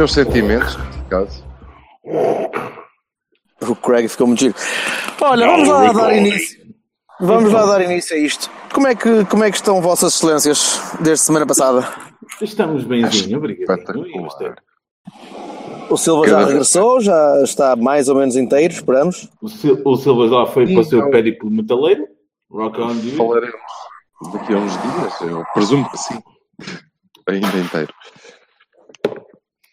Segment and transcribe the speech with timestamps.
[0.00, 1.44] Meus sentimentos, neste caso.
[3.60, 4.54] O Craig ficou muito giro.
[5.20, 6.58] Olha, vamos lá dar início.
[7.20, 8.50] Vamos lá dar início a isto.
[8.72, 11.86] Como é que, como é que estão vossas excelências desde semana passada?
[12.40, 13.78] Estamos benzinho, obrigado.
[13.78, 14.56] Espetacular.
[15.90, 19.28] O Silva já regressou, já está mais ou menos inteiro, esperamos.
[19.42, 22.06] O, Sil o Silva já foi para o seu Então- périplo metaleiro.
[22.50, 23.16] Rock on, dude.
[23.16, 23.60] Falaremos
[24.32, 26.22] daqui a uns dias, eu presumo que sim.
[27.28, 27.92] Ainda inteiro.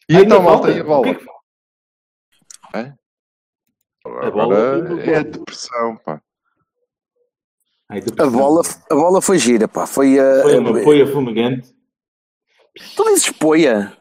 [0.10, 1.04] E Ainda então, malta, e a bola?
[1.04, 1.10] que
[2.76, 2.80] é?
[2.80, 2.98] Hã?
[4.06, 4.76] A bola?
[4.78, 6.22] Agora é a depressão, pá.
[7.90, 9.86] Ai, A bola, a bola foi gira, pá.
[9.86, 10.42] Foi a.
[10.44, 11.76] Foi uma poia fumegante.
[12.96, 13.98] Tu dizes poia.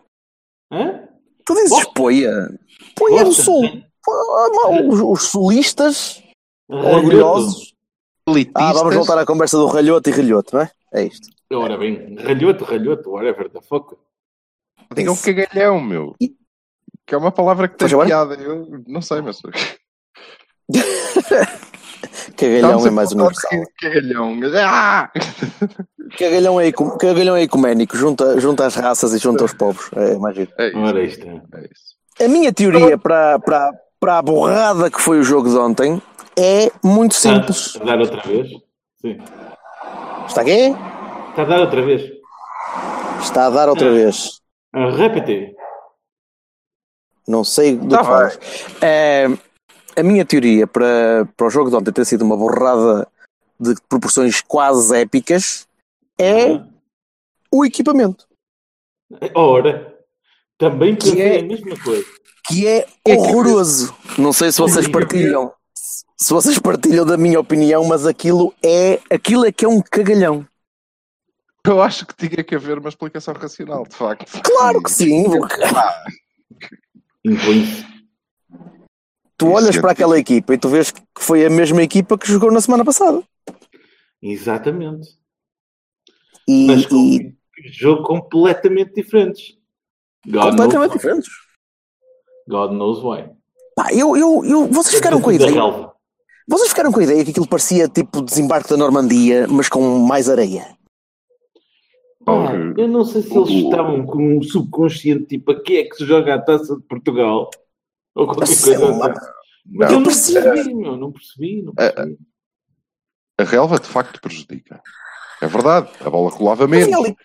[0.70, 1.08] Hã?
[1.44, 1.92] Tu dizes Bosta.
[1.94, 2.32] poia.
[2.96, 3.64] Poia do sul.
[4.08, 6.22] Ah, Os, os sulistas
[6.70, 6.96] Ralhoto.
[6.96, 7.74] orgulhosos.
[8.28, 8.94] Ah, vamos Elitistas.
[8.94, 10.70] voltar à conversa do ralhoto e ralhoto, não é?
[10.92, 11.28] É isto.
[11.52, 13.96] Ora bem, ralhoto, ralhoto, whatever the fuck.
[14.95, 15.25] Digam Isso.
[15.25, 16.15] cagalhão, meu.
[17.06, 18.09] Que é uma palavra que tem Faz agora?
[18.09, 18.34] piada.
[18.42, 19.39] Eu não sei, mas.
[22.37, 23.51] Cagalhão é mais universal.
[23.81, 24.39] Cagalhão.
[24.59, 25.11] Ah!
[26.19, 29.89] Cagalhão é, ecu- cagalhão é ecuménico, junta, junta as raças e junta os povos.
[29.95, 30.51] É mais giro.
[30.59, 30.69] É
[31.05, 31.20] isso.
[31.23, 31.61] É.
[31.61, 31.97] É isso.
[32.25, 33.70] A minha teoria para, para,
[34.01, 36.01] para a borrada que foi o jogo de ontem
[36.39, 37.67] é muito simples.
[37.75, 38.48] Está a dar outra vez?
[39.01, 39.19] Sim.
[40.27, 40.75] Está aqui?
[41.31, 42.03] Está a dar outra vez?
[43.20, 44.41] Está a dar outra vez.
[44.77, 45.55] A repetir.
[47.27, 48.39] Não sei do Tá que falas.
[48.83, 49.27] É,
[49.96, 53.08] a minha teoria para, para o jogo de ontem ter sido uma borrada
[53.58, 55.67] de proporções quase épicas
[56.18, 56.73] é Uhum.
[57.52, 58.27] o equipamento,
[59.34, 59.96] Ora,
[60.58, 62.05] também pensei é- a mesma coisa.
[62.46, 63.95] que é horroroso.
[64.18, 65.52] Não sei se vocês partilham.
[66.18, 70.46] Se vocês partilham da minha opinião, mas aquilo é aquilo é que é um cagalhão.
[71.68, 74.40] Eu acho que tinha que haver uma explicação racional, de facto.
[74.42, 75.24] Claro que sim.
[77.24, 77.84] Impõe-se.
[79.36, 82.50] Tu olhas para aquela equipa e tu vês que foi a mesma equipa que jogou
[82.50, 83.22] na semana passada.
[84.22, 85.08] Exatamente.
[86.48, 89.58] E, Mas com e jogo completamente diferentes.
[90.27, 91.28] God completamente diferentes.
[92.48, 93.28] God knows why.
[93.74, 95.52] Pá, eu, eu, eu, vocês ficaram com a ideia.
[96.48, 100.30] Vocês ficaram com a ideia que aquilo parecia tipo desembarque da Normandia, mas com mais
[100.30, 100.76] areia.
[102.27, 106.05] Pá, eu não sei se eles estavam com um subconsciente tipo aqui é que se
[106.05, 107.48] joga a taça de Portugal
[108.17, 109.14] ou qualquer coisa assim.
[109.69, 110.42] Mas Não, eu não percebi.
[110.42, 112.19] percebi, meu, não percebi, não percebi.
[113.39, 114.83] A relva de facto prejudica.
[115.41, 116.31] É verdade, a bola
[116.64, 116.95] Havia menos.
[116.95, 117.17] ali,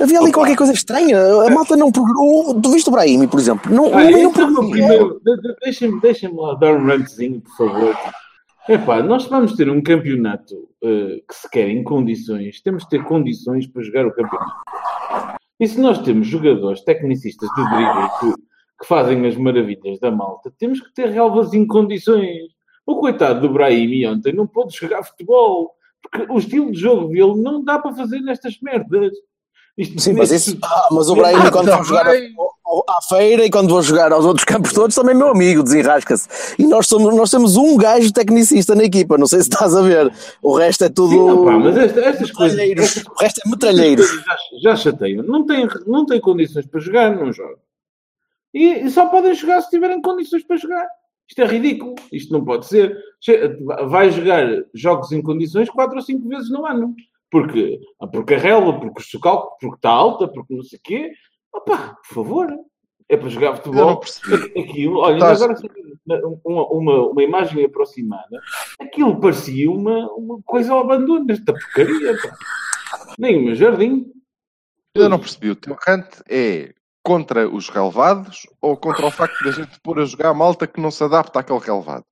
[0.00, 1.18] havia ali qualquer coisa estranha.
[1.18, 2.60] A malta não progrediu.
[2.60, 3.70] Tu viste o Brahimi, por exemplo?
[3.72, 5.20] Não, Ah, não, progrediu.
[5.20, 7.96] de- de- deixem-me deixem lá dar um rantzinho, por favor.
[8.68, 13.04] Epá, nós vamos ter um campeonato eh, que se quer em condições, temos de ter
[13.04, 14.54] condições para jogar o campeonato.
[15.60, 18.42] E se nós temos jogadores tecnicistas de drible que,
[18.80, 22.42] que fazem as maravilhas da malta, temos que ter relvas em condições.
[22.84, 25.72] O coitado do Brahimi ontem não pôde jogar futebol,
[26.02, 29.12] porque o estilo de jogo dele não dá para fazer nestas merdas.
[29.78, 30.56] Isto- Sim, mas isso.
[30.62, 34.10] Ah, mas o Brahimi, Ah, quando for jogar ao- à feira e quando vou jogar
[34.10, 36.28] aos outros campos todos, também é meu amigo, desenrasca-se.
[36.58, 39.82] E nós, somos, nós temos um gajo tecnicista na equipa, não sei se estás a
[39.82, 40.10] ver.
[40.42, 41.10] O resto é tudo.
[41.10, 42.58] Sim, opá, mas esta- estas coisas.
[43.06, 44.06] O resto é metralheiros.
[44.08, 45.22] Já, já chateiam.
[45.24, 47.58] Não têm, não têm condições para jogar, não jogam.
[48.54, 50.86] E, e só podem jogar se tiverem condições para jogar.
[51.28, 51.94] Isto é ridículo.
[52.10, 52.96] Isto não pode ser.
[53.88, 56.94] Vai jogar jogos em condições quatro ou cinco vezes no ano.
[57.30, 57.80] Porque,
[58.12, 61.12] porque a relva, porque o socal, porque está alta, porque não sei o quê.
[61.54, 62.46] Opá, por favor.
[63.08, 64.00] É para jogar futebol.
[64.58, 65.60] Aquilo, olha, Estás- agora
[66.44, 68.40] uma, uma, uma imagem aproximada,
[68.80, 72.16] aquilo parecia uma, uma coisa ao abandono desta porcaria.
[72.20, 73.14] Pá.
[73.16, 74.12] Nem o meu jardim.
[74.94, 75.50] Eu não percebi.
[75.50, 80.00] O teu rant é contra os relevados ou contra o facto de a gente pôr
[80.00, 82.04] a jogar a malta que não se adapta àquele relevado?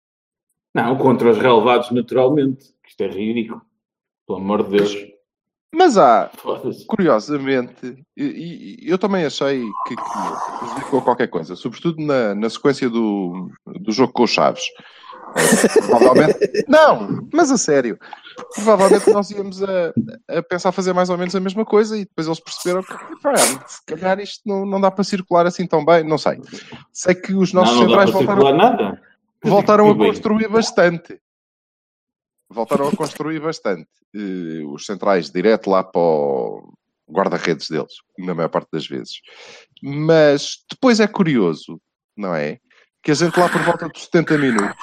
[0.72, 2.72] Não, contra os relevados, naturalmente.
[2.86, 3.62] Isto é ridículo.
[4.26, 4.94] Pelo amor de Deus.
[5.74, 6.30] Mas há,
[6.86, 12.88] curiosamente, e, e eu também achei que, que prejudicou qualquer coisa, sobretudo na, na sequência
[12.88, 14.62] do, do jogo com os Chaves.
[15.88, 16.38] Provavelmente.
[16.68, 17.98] Não, mas a sério.
[18.54, 19.92] Provavelmente nós íamos a,
[20.28, 22.94] a pensar fazer mais ou menos a mesma coisa e depois eles perceberam que
[23.66, 26.04] se calhar isto não, não dá para circular assim tão bem.
[26.04, 26.40] Não sei.
[26.92, 29.02] Sei que os nossos não, não centrais voltaram, nada.
[29.42, 31.18] voltaram a construir bastante.
[32.50, 33.88] Voltaram a construir bastante.
[34.14, 36.72] Eh, os centrais direto lá para o
[37.10, 39.20] guarda-redes deles, na maior parte das vezes.
[39.82, 41.80] Mas depois é curioso,
[42.16, 42.58] não é?
[43.02, 44.76] Que a gente lá por volta dos 70 minutos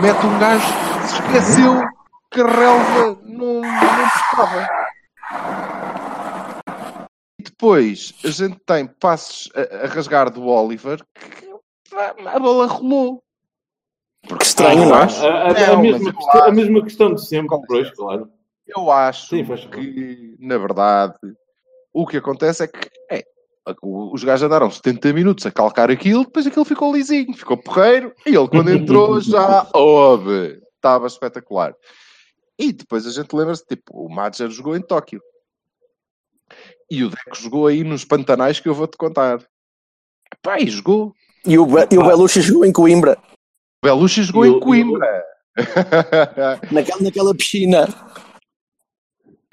[0.00, 0.66] mete um gajo
[1.00, 1.82] que se esqueceu
[2.30, 4.68] que a relva não, não estava.
[7.38, 11.52] E depois a gente tem passos a, a rasgar do Oliver que
[11.94, 13.22] a bola rolou.
[14.26, 15.02] Que estranho, não é?
[15.02, 15.24] acho.
[15.26, 17.80] A, a- a Não, mesma mas eu questão, a acho- mesma questão de sempre, pois,
[17.80, 17.96] licença.
[17.96, 18.30] claro.
[18.66, 21.14] Eu acho Sim, que, na verdade,
[21.92, 23.24] o que acontece é que é,
[23.82, 28.34] os gajos andaram 70 minutos a calcar aquilo, depois aquilo ficou lisinho, ficou porreiro, e
[28.34, 30.60] ele quando entrou já houve.
[30.76, 31.74] Estava espetacular.
[32.58, 35.20] E depois a gente lembra-se, tipo, o Madger jogou em Tóquio.
[36.90, 39.44] E o Deco jogou aí nos Pantanais que eu vou-te contar.
[40.42, 41.12] Pá, e jogou.
[41.46, 43.16] E o, Be- e o Belushi jogou em Coimbra,
[43.84, 45.24] Belushi jogou E em Coimbra.
[46.70, 47.88] naquela, naquela piscina.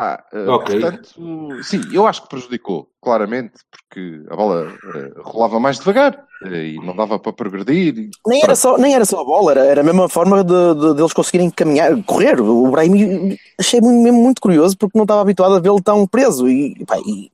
[0.02, 0.80] Ah, eh, Ok.
[0.80, 6.68] portanto, sim, eu acho que prejudicou, claramente, porque a bola eh, rolava mais devagar eh,
[6.68, 7.98] e não dava para progredir.
[7.98, 10.54] e- Nem era só, nem era só a bola, era, era a mesma forma de,
[10.76, 12.40] de- deles conseguirem caminhar, correr.
[12.40, 16.48] O Brahim achei muito, mesmo muito curioso porque não estava habituado a vê-lo tão preso.
[16.48, 17.30] E, pá, e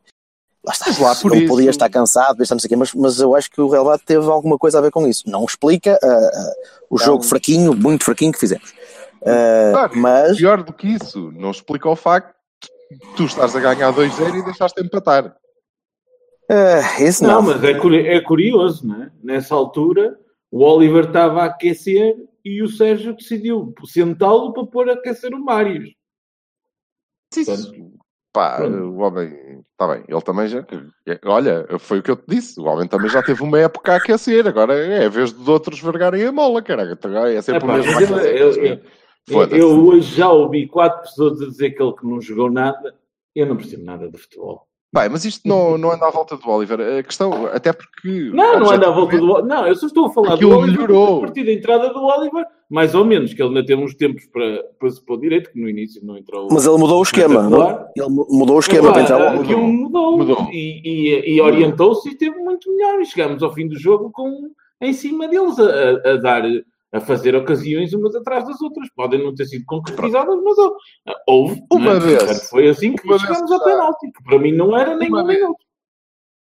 [0.66, 1.04] lá está.
[1.04, 3.50] Lá por ele isso- podia estar cansado, não sei o quê, mas, mas eu acho
[3.52, 5.24] que o Real Madrid teve alguma coisa a ver com isso.
[5.30, 6.54] Não explica ah, ah,
[6.90, 8.74] o jogo fraquinho, muito fraquinho que fizemos.
[9.26, 12.34] Ah, Claro, mas Pior do que isso, não explica o facto
[12.92, 15.36] de tu estás a ganhar 2-0 e deixaste empatar.
[16.50, 17.42] ah, isso Não, não.
[17.42, 19.12] mas é, curi- é curioso, não é?
[19.24, 20.18] Nessa altura,
[20.52, 25.44] o Oliver estava a aquecer e o Sérgio decidiu sentá-lo para pôr a aquecer o
[25.44, 25.84] Mário.
[27.36, 27.74] Isso,
[28.36, 28.78] pá, Pronto.
[28.78, 30.64] o homem, está bem, ele também já,
[31.26, 33.96] olha, foi o que eu te disse, o homem também já teve uma época a
[33.96, 37.74] aquecer, agora é a vez de outros vergarem a mola, caralho, então é sempre Epá,
[37.74, 38.18] o mesmo.
[38.20, 38.80] eu- eu- eu-.
[39.58, 42.94] Eu hoje já ouvi quatro pessoas a dizer que ele que não jogou nada.
[43.34, 44.65] Eu não percebo nada de futebol.
[44.96, 46.80] Bem, mas isto não, não anda à volta do Oliver.
[47.00, 48.32] A questão, até porque.
[48.34, 49.46] Não, não anda à volta do Oliver.
[49.46, 51.18] Não, eu só estou a falar Aquilo do Oliver melhorou.
[51.18, 54.26] a partir da entrada do Oliver, mais ou menos, que ele ainda teve uns tempos
[54.28, 56.48] para, para se pôr direito, que no início não entrou.
[56.50, 57.44] Mas ele mudou o esquema.
[57.50, 57.86] Não?
[57.96, 60.48] Ele mu- mudou o esquema para entrar o aquilo mudou, Mudou.
[60.52, 63.02] e, e- e orientou-se e esteve muito melhor.
[63.02, 64.50] E chegámos ao fim do jogo com,
[64.82, 66.44] em cima deles, a, a- a dar,
[66.96, 68.88] a fazer ocasiões umas atrás das outras.
[68.96, 70.56] Podem não ter sido concretizadas, mas
[71.28, 71.62] houve.
[71.70, 72.24] Uma vez.
[72.24, 75.40] Portanto, Foi assim que chegámos ao penalti, que para mim não era nem Uma vez.
[75.40, 75.58] minuto.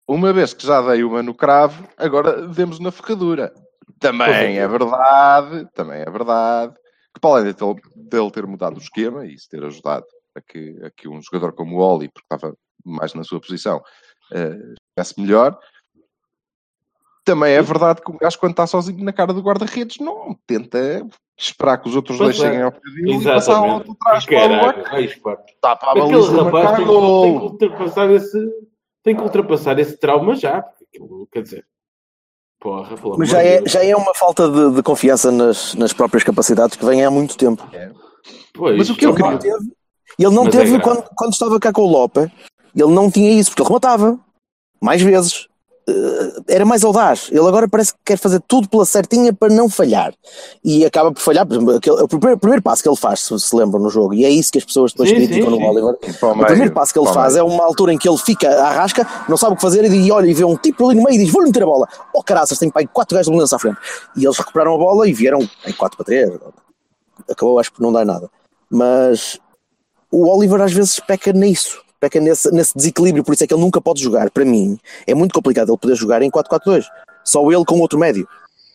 [0.05, 3.53] Uma vez que já dei uma no cravo, agora demos na ferradura.
[3.99, 4.57] Também é.
[4.57, 6.73] é verdade, também é verdade,
[7.13, 10.05] que para além dele, dele ter mudado o esquema e isso ter ajudado
[10.35, 12.53] a que, a que um jogador como o Oli, porque estava
[12.85, 13.81] mais na sua posição,
[14.33, 14.57] eh,
[14.97, 15.57] estivesse melhor,
[17.23, 21.05] também é verdade que o gajo, quando está sozinho na cara do guarda-redes, não tenta
[21.37, 22.51] esperar que os outros Pois dois é.
[22.51, 23.73] cheguem ao pedido e passar ao Exatamente.
[23.89, 27.43] outro trás para o está para a Aquele baliza rapaz marcar tem, que- tem que
[27.45, 28.49] ultrapassar esse,
[29.03, 31.65] tem que ultrapassar esse trauma já, porque aquilo, quer dizer,
[32.59, 36.77] porra, Mas já é, já é uma falta de, de confiança nas, nas próprias capacidades
[36.77, 37.67] que vem há muito tempo.
[38.53, 39.71] Pois, Mas o que eu Ele não queria- teve,
[40.19, 40.83] ele não Mas é teve grave.
[40.83, 42.19] quando, quando estava cá com o Lope,
[42.75, 44.19] ele não tinha isso, porque ele rematava
[44.81, 45.48] mais vezes.
[45.87, 47.27] Eh, Era mais audaz.
[47.31, 50.13] Ele agora parece que quer fazer tudo pela certinha para não falhar.
[50.63, 51.45] E acaba por falhar.
[51.45, 53.89] Por exemplo, aquele- o primeiro, o primeiro passo que ele faz, se se lembram no
[53.89, 55.67] jogo, e é isso que as pessoas depois Sim, criticam sim, no.
[55.67, 55.95] Oliver.
[56.21, 57.41] O primeiro passo que ele faz meio.
[57.41, 60.11] é uma altura em que ele fica à rasca, não sabe o que fazer e
[60.11, 61.87] olha e vê um tipo ali no meio e diz: Vou-lhe meter a bola.
[62.13, 63.77] Oh caraças, tem pai quatro gajos de mudança à frente.
[64.15, 66.31] E eles recuperaram a bola e vieram em 4 para 3.
[67.29, 68.29] Acabou, acho que não dá nada.
[68.69, 69.39] Mas
[70.11, 73.62] o Oliver às vezes peca nisso, peca nesse, nesse desequilíbrio, por isso é que ele
[73.62, 74.29] nunca pode jogar.
[74.29, 76.83] Para mim, é muito complicado ele poder jogar em 4-4-2.
[77.24, 78.27] Só ele com outro médio.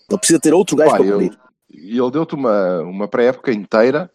[0.08, 1.38] Ele precisa ter outro gajo Pá, para cobrir.
[1.70, 4.10] E ele deu-te uma, uma pré-época inteira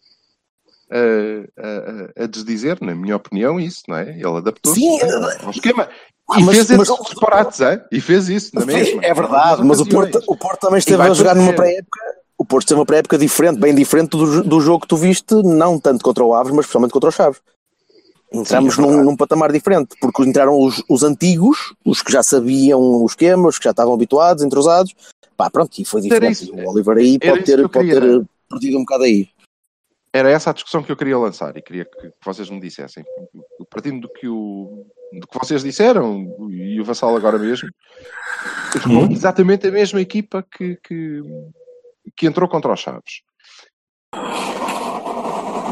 [0.90, 4.10] a, a, a desdizer, na minha opinião, isso, não é?
[4.10, 4.98] Ele adaptou-se Sim,
[5.42, 5.88] ao esquema.
[6.30, 7.80] Ah, E mas- fez mas- esses disparates, hein?
[7.92, 9.04] E fez isso na mesma.
[9.04, 12.00] É verdade, mas o Porto, o Porto também esteve a jogar numa pré-época.
[12.36, 15.78] O Porto teve uma pré-época diferente, bem diferente do, do jogo que tu viste, não
[15.78, 17.40] tanto contra o Aves, mas especialmente contra o Chaves.
[18.34, 22.22] Entramos Sim, é num, num patamar diferente, porque entraram os, os antigos, os que já
[22.22, 24.92] sabiam o esquema, os que já estavam habituados, entrosados.
[25.36, 26.50] Pá, pronto, e foi diferente.
[26.50, 29.28] o Oliver aí pode que ter, pode ter perdido um bocado aí.
[30.12, 33.04] Era essa a discussão que eu queria lançar e queria que vocês me dissessem.
[33.70, 37.68] Partindo do que, o, do que vocês disseram, e o Vassal agora mesmo,
[38.80, 41.20] jogou exatamente a mesma equipa que, que,
[42.16, 43.22] que entrou contra os Chaves.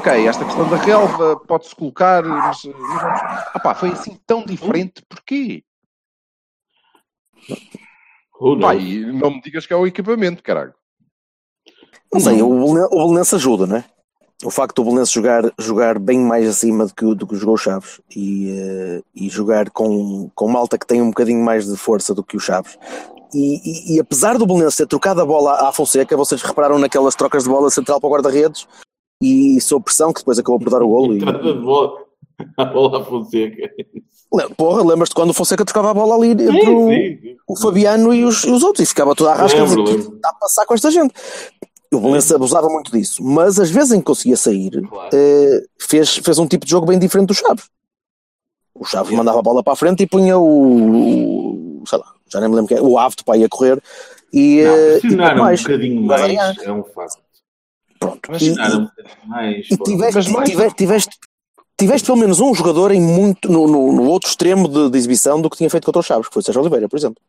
[0.03, 3.21] Ok, esta questão da relva pode-se colocar, mas, mas vamos...
[3.55, 5.63] ah, pá, foi assim tão diferente, porquê?
[8.61, 8.75] Pá,
[9.13, 10.75] não me digas que é o equipamento, caralho.
[12.13, 13.85] Não sei, o Belenenses ajuda, né?
[14.45, 17.55] O facto do Belenenses jogar, jogar bem mais acima do que, o- do que jogou
[17.55, 21.77] o Chaves e, eh, e jogar com, com malta que tem um bocadinho mais de
[21.77, 22.77] força do que o Chaves.
[23.33, 27.15] E, e- e apesar do Belenenses ter trocado a bola à Fonseca, vocês repararam naquelas
[27.15, 28.67] trocas de bola central para o guarda-redes
[29.23, 31.15] e sob pressão, que depois acabou por dar o golo.
[31.15, 31.21] E,
[31.55, 32.03] bola.
[32.57, 33.71] A bola Fonseca.
[34.57, 36.89] Porra, lembras-te quando o Fonseca trocava a bola ali entre o,
[37.53, 40.65] o Fabiano e os, e os outros e ficava toda a rasca está a passar
[40.67, 41.13] com esta gente.
[41.93, 45.11] O Belenenses abusava muito disso, mas às vezes em que conseguia sair, Claro.
[45.13, 47.67] eh, fez, fez um tipo de jogo bem diferente do Chaves.
[48.75, 49.19] O Chaves Yeah.
[49.19, 52.55] mandava a bola para a frente e punha o, o- sei lá, já nem me
[52.57, 53.81] lembro quem, é, o Ave para ir a correr
[54.33, 55.63] e, Não, eh, e pressionaram um mais.
[55.63, 57.22] bocadinho mais, é um facto.
[58.07, 58.43] Pronto.
[58.43, 58.91] E, um e- bocadinho
[59.27, 59.67] mais.
[59.71, 61.17] e tiveste, Mas mais- tiveste, tiveste,
[61.79, 65.41] tiveste pelo menos um jogador em muito, no, no, no outro extremo de, de exibição
[65.41, 67.21] do que tinha feito contra o Chaves, que foi o Sérgio Oliveira, por exemplo.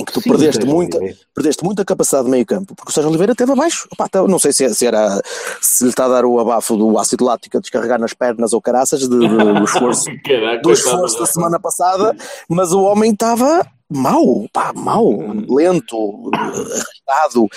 [0.00, 1.20] Em que tu Sim, perdeste muita, Oliveira.
[1.34, 3.88] perdeste muita capacidade de meio campo, porque o Sérgio Oliveira esteve abaixo.
[3.92, 5.20] Opá, tá- não sei se, se era
[5.60, 8.62] se lhe está a dar o abafo do ácido lático a descarregar nas pernas ou
[8.62, 12.16] caraças de- de- do esforço, Caraca, do esforço da da- semana passada,
[12.48, 15.44] mas o homem estava mau, pá, mau, Hum.
[15.50, 17.48] lento, arrastado.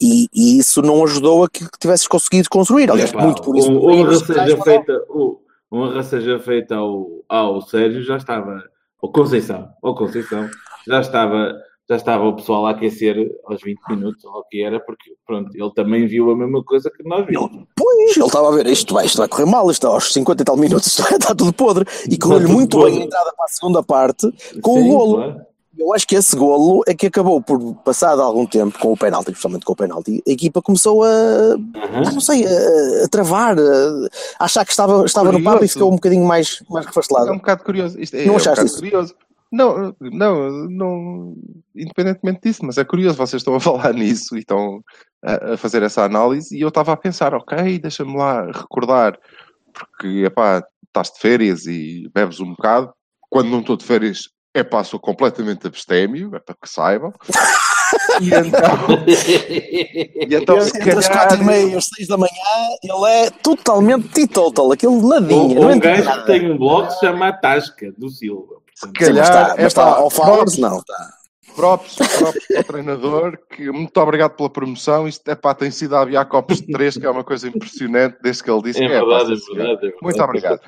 [0.00, 2.90] E, e isso não ajudou a que, tivesses conseguido construir.
[2.90, 3.70] Aliás, Epá, muito por isso.
[3.70, 5.04] Honra seja feita,
[5.70, 8.62] honra seja feita ao, ao Sérgio, já estava,
[9.02, 10.48] ao Conceição, ao Conceição,
[10.86, 11.52] já estava,
[11.88, 15.50] já estava o pessoal a aquecer aos 20 minutos, ou o que era, porque pronto,
[15.52, 17.50] ele também viu a mesma coisa que nós vimos.
[17.74, 20.44] Pois, ele estava a ver, isto vai, isto vai correr mal, isto aos 50 e
[20.44, 21.84] tal minutos, isto vai estar tudo podre.
[22.08, 22.92] E correu-lhe muito podre.
[22.92, 24.30] bem a entrada para a segunda parte,
[24.62, 25.14] com Sim, o golo.
[25.16, 25.47] claro.
[25.78, 29.26] Eu acho que esse golo é que acabou por, passado algum tempo, com o penalti,
[29.26, 32.12] principalmente com o penalti, a equipa começou a, Aham.
[32.12, 35.94] não sei, a, a travar, a, achar que estava, estava no papo e ficou um
[35.94, 37.32] bocadinho mais, mais É um refastelado.
[37.34, 37.98] bocado curioso.
[38.00, 38.78] Isto é, Não é um achaste bocado isso?
[38.78, 39.14] curioso.
[39.50, 41.36] Não, não, não,
[41.74, 44.82] independentemente disso, mas é curioso, vocês estão a falar nisso e estão
[45.24, 49.18] a, a fazer essa análise e eu estava a pensar, ok, deixa-me lá recordar,
[49.72, 52.92] porque, epá, estás de férias e bebes um bocado,
[53.30, 57.12] quando não estou de férias, epá, sou completamente abstémio, é para que saibam.
[58.20, 62.30] E então, e então se Entre calhar, 4 e meia e as 6 da manhã,
[62.82, 66.20] ele é totalmente teetotal, aquele nadinha, Um, um gajo nada.
[66.20, 68.56] que tem um blog que se chama A Tasca, do Silva.
[68.74, 71.08] se Portanto, Sim, mas calhar, está, mas está ao props, não, está.
[71.56, 75.08] Props, props para o treinador, que muito obrigado pela promoção.
[75.08, 78.18] Isto é pá, tem sido a aviar copos de três, que é uma coisa impressionante,
[78.22, 79.00] desde que ele disse É que é.
[79.00, 79.60] pá, verdade, é verdade.
[79.60, 79.94] é verdade.
[80.02, 80.60] Muito obrigado.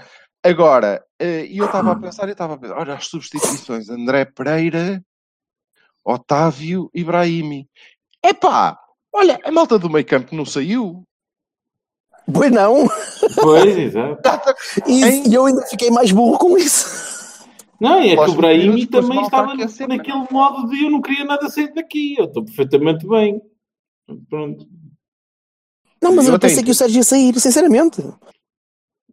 [0.42, 4.25] Agora, eh, e eu estava a pensar, eu estava a pensar, olha as substituições, André
[4.25, 5.04] Pereira,
[6.04, 7.68] Otávio e Brahimi.
[8.25, 8.78] Epá,
[9.12, 11.04] olha, a malta do meio campo não saiu.
[12.32, 12.87] Pois não,
[13.40, 14.23] Pois, exato.
[14.87, 17.11] e, e eu ainda fiquei mais burro com isso.
[17.80, 21.25] Não, é que o Brahimi também estava a aquecer, naquele modo de eu não queria
[21.25, 23.40] nada sair daqui, eu estou perfeitamente bem.
[24.28, 24.66] Pronto.
[26.02, 28.02] Não, mas Eu eu pensei que o Sérgio ia sair, sinceramente.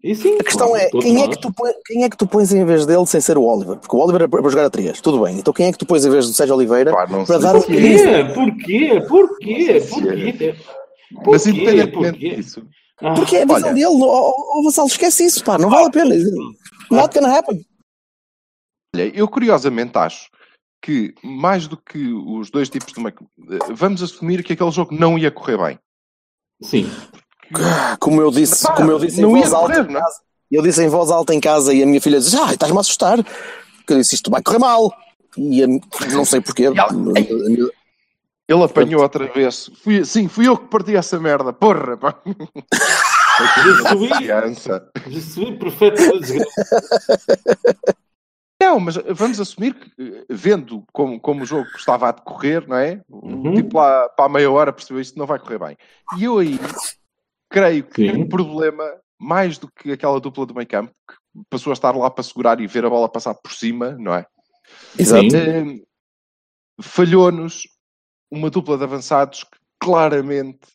[0.03, 1.53] E sim, A questão claro, é, quem é, que tu
[1.85, 3.77] quem é que tu pões em vez dele sem ser o Oliver?
[3.77, 5.37] Porque o Oliver é para jogar a 3, tudo bem.
[5.39, 7.43] Então quem é que tu pões em vez do Sérgio Oliveira Pá, não para sei
[7.43, 7.61] dar um?
[7.61, 8.33] Porquê?
[8.33, 9.01] Porquê?
[9.07, 9.81] Porquê?
[9.89, 10.33] Porquê?
[10.33, 10.55] Porquê?
[11.11, 11.49] Mas Porquê?
[11.49, 12.35] independentemente Porquê?
[12.35, 12.67] disso,
[13.01, 13.73] Ah, Porque é a visão Olha.
[13.73, 13.85] dele.
[14.03, 16.15] Ó oh, oh, Vassalo, esquece isso, pá, não vale a pena.
[16.91, 17.65] Not gonna happen.
[18.95, 20.29] Olha, eu curiosamente acho
[20.81, 23.15] que mais do que os dois tipos de meio
[23.73, 25.79] vamos assumir que aquele jogo não ia correr bem.
[26.61, 26.89] Sim.
[27.99, 30.21] Como eu disse, Pá, como eu disse em não ia voz alta correr, em casa.
[30.51, 32.81] Eu disse em voz alta em casa e a minha filha disse: Ah, estás-me a
[32.81, 33.19] assustar.
[33.89, 34.93] Eu disse: Isto vai correr mal.
[35.37, 35.67] E a,
[36.13, 36.63] não sei porquê.
[36.65, 37.69] ela- minha-
[38.49, 39.69] Ele apanhou outra vez.
[39.83, 41.51] Fui, sim, fui eu que parti essa merda.
[41.51, 42.15] Porra, pá.
[44.93, 46.45] Percebi perfeitamente.
[48.61, 52.99] Não, mas vamos assumir que, vendo como, como o jogo estava a decorrer, não é?
[53.07, 53.53] Uhum.
[53.53, 55.77] Tipo lá para a meia hora percebeu isto não vai correr bem.
[56.17, 56.59] E eu aí
[57.49, 58.23] creio que Sim.
[58.23, 58.83] o problema,
[59.19, 61.15] mais do que aquela dupla do meio campo, que
[61.49, 64.25] passou a estar lá para segurar e ver a bola passar por cima, não é?
[64.97, 65.35] Exato.
[65.35, 65.81] Eh,
[66.81, 67.63] falhou-nos
[68.29, 70.67] uma dupla de avançados que claramente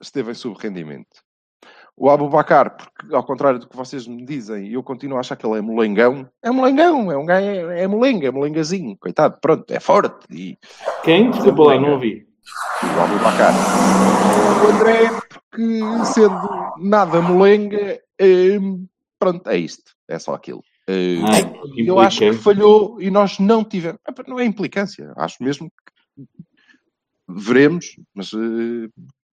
[0.00, 1.22] esteve em subrendimento.
[1.96, 5.46] O Abubacar, porque ao contrário do que vocês me dizem, eu continuo a achar que
[5.46, 6.28] ele é molengão.
[6.42, 10.26] É molengão, é um gajo, é, é molenga, é molengazinho, coitado, pronto, é forte.
[10.28, 10.58] E
[11.04, 11.30] Quem?
[11.30, 12.26] Desculpa lá, não ouvi.
[12.96, 13.52] O Abubacar.
[14.64, 18.58] O André, porque sendo nada molenga, eh,
[19.18, 20.62] pronto, é isto, é só aquilo.
[20.86, 23.98] Eh, Ah, eu acho que falhou e nós não tivemos.
[24.06, 25.70] Ah, Não é implicância, acho mesmo
[26.16, 26.24] que
[27.28, 28.88] veremos, mas eh,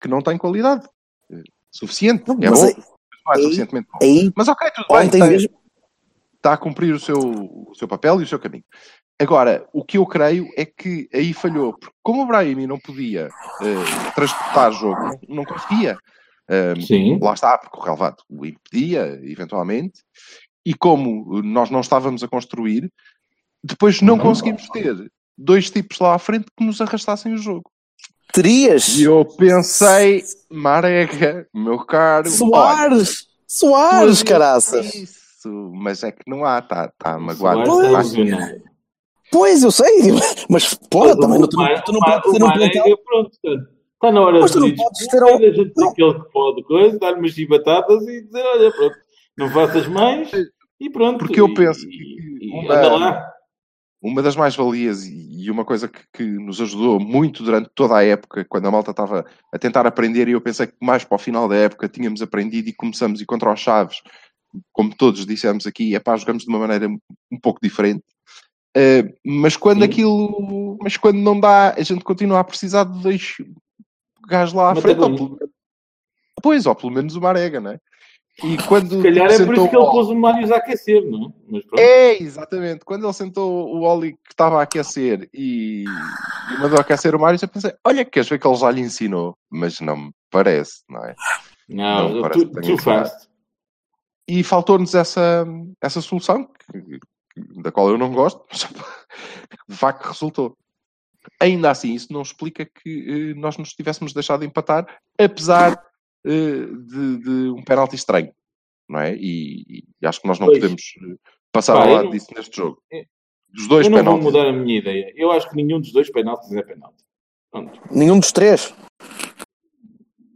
[0.01, 0.87] que não tem qualidade.
[1.71, 2.23] Suficiente.
[2.27, 2.85] Não, é mas bom, aí- mas
[3.25, 3.99] não é aí- suficientemente bom.
[4.01, 5.05] Aí, Mas ok, tudo bem.
[5.07, 5.49] Está, mesmo.
[6.35, 8.63] está a cumprir o seu, o seu papel e o seu caminho.
[9.19, 13.29] Agora, o que eu creio é que aí falhou, porque como o Brahimi não podia
[13.61, 15.97] eh, transportar jogo, não, não conseguia.
[16.49, 17.17] Eh, Sim.
[17.21, 20.01] lá está, porque o relevado o impedia, eventualmente,
[20.65, 22.91] e como nós não estávamos a construir,
[23.63, 27.71] depois não conseguimos ter dois tipos lá à frente que nos arrastassem o jogo.
[28.33, 33.27] Terias E eu pensei, Marega, meu caro, olha, Soares!
[33.47, 34.93] Soares, caraças!
[34.93, 37.65] Isso, mas é que não há, está tá magoado.
[37.65, 38.64] Soares está Tá-.
[39.31, 40.11] Pois, eu sei,
[40.49, 42.97] mas porra, também não, tu, não- tu não podes ter um Marega, plantel.
[43.05, 45.89] pronto, está na hora Mas tu não de podes ter um- a gente não.
[45.89, 48.95] aquele que pode coisa, dar umas chibatadas e dizer, olha, pronto,
[49.37, 50.31] não faças mais
[50.79, 51.19] e pronto.
[51.19, 53.31] Porque eu penso que uma- anda lá.
[54.01, 58.03] uma das mais-valias e e uma coisa que, que nos ajudou muito durante toda a
[58.03, 61.19] época, quando a malta estava a tentar aprender, e eu pensei que mais para o
[61.19, 64.01] final da época tínhamos aprendido e começamos, e contra os Chaves,
[64.73, 68.03] como todos dissemos aqui, é pá, jogamos de uma maneira um pouco diferente.
[68.75, 69.85] Eh, mas quando Sim.
[69.85, 73.35] aquilo, mas quando não dá, a gente continua a precisar de dois
[74.27, 75.39] gajos lá à frente, ou pelo,
[76.43, 77.79] pois, ou pelo menos uma arega, não é?
[78.43, 81.33] E quando Se calhar é por isso que ele pôs o Mário a aquecer, não
[81.77, 81.81] é?
[81.81, 82.83] É, exatamente.
[82.83, 87.39] Quando ele sentou o Oli que estava a aquecer e, e mandou aquecer o Mário,
[87.41, 89.37] eu pensei, olha, queres ver que ele já lhe ensinou?
[89.49, 91.15] Mas não me parece, não é?
[91.69, 92.29] Não, Não,
[92.61, 93.29] too fast.
[94.27, 95.45] E faltou-nos essa,
[95.81, 96.99] essa solução, que-
[97.35, 98.61] da qual eu não gosto, mas
[99.67, 100.57] de facto resultou.
[101.39, 104.85] Ainda assim, isso não explica que eh, nós nos tivéssemos deixado de empatar,
[105.19, 105.73] apesar
[106.25, 108.31] eh, de, de um penalti estranho,
[108.87, 109.15] não é?
[109.15, 110.59] E, e acho que nós não Pois.
[110.59, 111.15] podemos eh,
[111.51, 112.81] passar ao lado disso neste jogo.
[112.91, 113.05] eu-
[113.49, 114.25] Dos dois Eu não vou penaltis.
[114.25, 115.13] mudar a minha ideia.
[115.15, 117.05] Eu acho que nenhum dos dois penaltis é penalti.
[117.49, 117.79] Pronto.
[117.89, 118.73] Nenhum dos três.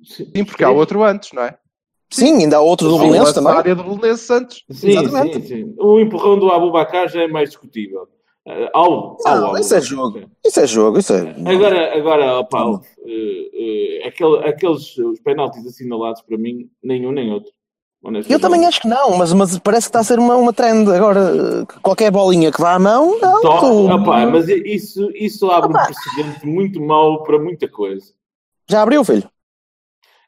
[0.03, 1.59] Sim, porque há outro antes, não é?
[2.11, 3.53] Sim, ainda há outro do Belenenses também.
[3.53, 4.63] na área do Belenenses antes.
[4.71, 5.41] Sim, Exatamente.
[5.41, 5.75] sim, sim.
[5.77, 8.07] O empurrão do Abubacar já é mais discutível.
[8.47, 10.21] Uh, ao, Não, ao isso é jogo.
[10.43, 11.35] Isso é jogo, isso é.
[11.45, 17.51] Agora, agora opá, uh, uh, aquele, aqueles os penaltis assinalados para mim, nenhum nem outro.
[18.29, 20.89] Eu também acho que não, mas, mas parece que está a ser uma, uma trend.
[20.89, 23.41] Agora, eh, qualquer bolinha que vá à mão, não.
[23.41, 25.83] Só- tu- opá, mas isso, isso abre Opá.
[25.83, 28.05] um precedente muito mau para muita coisa.
[28.69, 29.29] Já abriu, filho.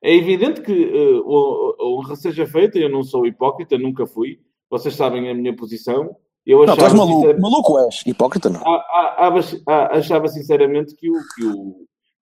[0.03, 4.39] É evidente que uh, honra seja feita, eu não sou hipócrita, nunca fui.
[4.69, 6.15] Vocês sabem a minha posição.
[6.45, 7.21] Eu Não, achava, maluco.
[7.21, 8.03] sincer- Maluco és.
[8.05, 8.61] Hipócrita não.
[8.65, 11.75] a- a- a- a- achava sinceramente que o, que o,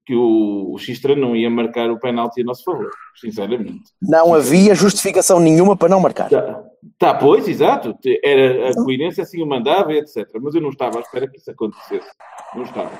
[0.05, 2.89] que o Xistra não ia marcar o penalti a nosso favor.
[3.15, 3.83] Sinceramente.
[4.01, 6.29] Não havia justificação nenhuma para não marcar.
[6.29, 6.63] Tá,
[6.97, 7.95] tá, pois, exato.
[8.21, 10.27] Era, a coerência assim o mandava, etc.
[10.41, 12.09] Mas eu não estava à espera que isso acontecesse.
[12.53, 12.91] Não estava.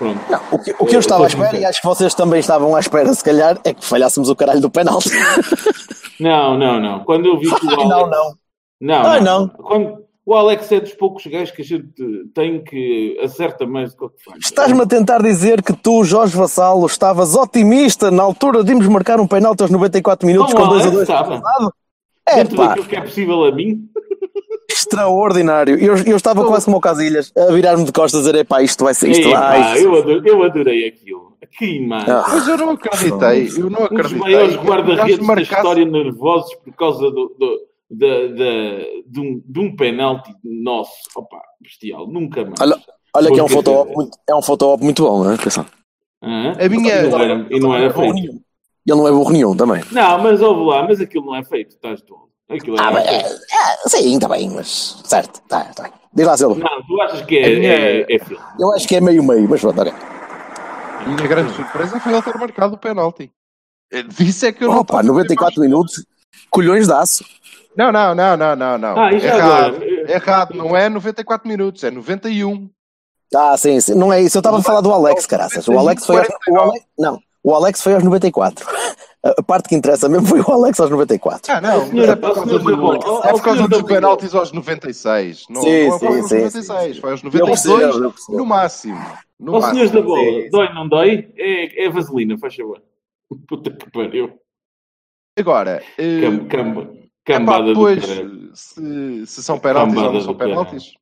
[0.00, 2.74] Não, o que, o que eu estava à espera, e acho que vocês também estavam
[2.74, 5.10] à espera, se calhar, é que falhássemos o caralho do penalti.
[6.20, 7.00] Não, não, não.
[7.00, 7.88] Quando eu vi que o Alex...
[7.88, 8.34] não, não.
[8.80, 9.40] Não, Ai, não.
[9.40, 9.48] não.
[9.48, 10.02] Quando...
[10.24, 11.92] O Alex é dos poucos gajos que a gente
[12.32, 14.38] tem que acerta mais do que o que faz.
[14.40, 19.18] Estás-me a tentar dizer que tu, Jorge Vassalo, estavas otimista na altura de irmos marcar
[19.18, 21.42] um penalti aos 94 minutos Não, com 2 a Alex 2 estava.
[22.28, 23.88] É Dentro pá, daquilo que é possível a mim.
[24.82, 25.76] Extraordinário.
[25.78, 28.84] Eu, eu estava quase como o Casilhas, a virar-me de costas a dizer, epá, isto
[28.84, 29.26] vai ser isto.
[29.26, 31.32] Ei, vai, pá, isto- eu, adorei, eu adorei aquilo.
[31.58, 32.10] Que imagem.
[32.14, 32.24] Ah.
[32.30, 34.18] Mas eu não acreditei, eu não Um dos acreditei.
[34.18, 37.58] maiores guarda-redes da história nervosos por causa do, do,
[37.90, 40.92] da- da- de, um, de um penalti nosso.
[41.14, 42.06] Opa, bestial.
[42.06, 42.54] Nunca mais.
[42.60, 42.76] Olha,
[43.14, 45.36] Olha que é um foto-op muito, é um foto muito bom, não é?
[46.22, 46.52] Hã?
[46.64, 48.14] A minha- E não era, e não era Burro feito.
[48.14, 48.40] nenhum.
[48.86, 49.82] Ele não é burro nenhum também.
[49.92, 51.72] Não, mas ouve lá, mas aquilo não é feito.
[51.74, 52.31] Estás todo.
[52.54, 55.92] Aquilo Ah, é mas, é, é, sim, está bem, mas certo, tá, tá bem.
[56.14, 56.56] Diz lá, Silva.
[56.60, 58.42] Não, tu achas que é, minha- é, é filme.
[58.60, 59.92] Eu acho que é meio-meio, mas pronto, ok.
[59.92, 63.30] A minha grande surpresa foi ele ter marcado o penalti.
[64.08, 66.04] Disso é que eu não Opa, estava a ter 94 mais- minutos,
[66.50, 67.24] colhões de aço.
[67.76, 68.98] Não, não, não, não, não, não.
[69.02, 69.76] Ah, Errado.
[69.76, 70.12] agora?
[70.12, 72.68] Errado, não é 94 minutos, é 91.
[73.34, 73.94] Ah, sim, sim.
[73.94, 74.36] Não é isso.
[74.36, 75.66] Eu estava a falar do Alex, caraças.
[75.66, 78.66] O Alex foi aos, o Alex, Não, o Alex foi aos 94.
[79.24, 81.52] A parte que interessa mesmo foi o Alex aos 94.
[81.52, 82.70] Ah, não, é por causa, do,
[83.24, 85.44] é por causa dos penaltis aos 96.
[85.48, 87.00] Não, Sim, não sim, foi aos sim, 96, sim.
[87.00, 88.38] foi aos Eu percebo, 92 eu percebo.
[88.38, 88.98] no máximo.
[89.38, 89.72] No Ó, máximo.
[89.72, 90.50] senhores da bola, Sim, sim.
[90.50, 91.32] dói, não dói?
[91.36, 92.82] É, é vaselina, faz favor.
[93.48, 94.38] Puta que pariu.
[95.38, 96.88] Agora, eh, Cam, epá,
[97.24, 98.50] cambada depois, do caralho.
[98.54, 100.92] se, se são penaltis ou não são penaltis,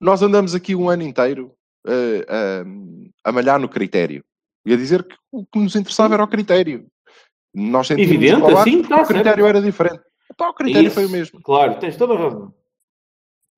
[0.00, 1.52] nós andamos aqui um ano inteiro
[1.86, 2.26] eh,
[3.24, 4.22] a, a malhar no critério.
[4.66, 6.86] E a dizer que o que nos interessava era o critério.
[7.54, 10.02] Nós sentimos Evidente, embalados assim, tá o critério era diferente.
[10.30, 11.42] Epá, o critério Isso, foi o mesmo.
[11.42, 12.54] Claro, tens toda a razão.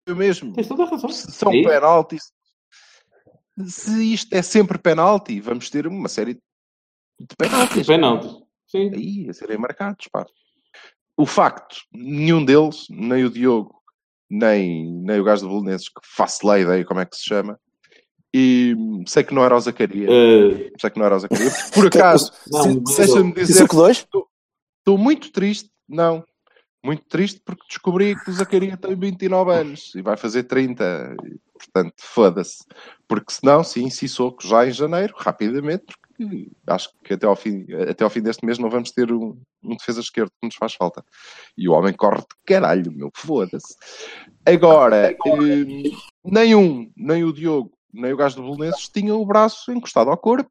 [0.06, 0.52] Foi o mesmo.
[0.54, 1.10] Tens toda a razão.
[1.10, 1.62] Se são E?
[1.62, 2.32] penaltis,
[3.66, 6.34] se isto é sempre penalti, vamos ter uma série
[7.20, 7.86] de penaltis.
[7.86, 8.42] Penaltis.
[8.66, 8.90] Sim.
[8.94, 10.08] aí a serem marcados.
[10.10, 10.26] Pá.
[11.16, 13.82] O facto, nenhum deles, nem o Diogo,
[14.30, 17.60] nem, nem o gajo do Belenenses, que faço lá ideia como é que se chama,
[18.34, 18.74] e
[19.06, 21.70] sei que não era o Zacarias, Eh, sei que não era o Zacarias.
[21.70, 24.06] Por acaso, se- deixa-me dizer, 5-2?
[24.78, 26.24] estou muito triste, não,
[26.84, 31.38] muito triste porque descobri que o Zacarias tem 29 anos e vai fazer 30, e,
[31.58, 32.64] portanto, foda-se.
[33.06, 38.02] Porque senão, sim, Sissoko já em janeiro, rapidamente, porque acho que até ao fim, até
[38.02, 41.04] ao fim deste mês não vamos ter um, um defesa esquerdo que nos faz falta.
[41.56, 43.76] E o homem corre de caralho, meu, foda-se.
[44.44, 45.82] Agora, hum,
[46.24, 50.16] nem um, nem o Diogo, nem o gajo do Belenenses tinham o braço encostado ao
[50.16, 50.50] corpo.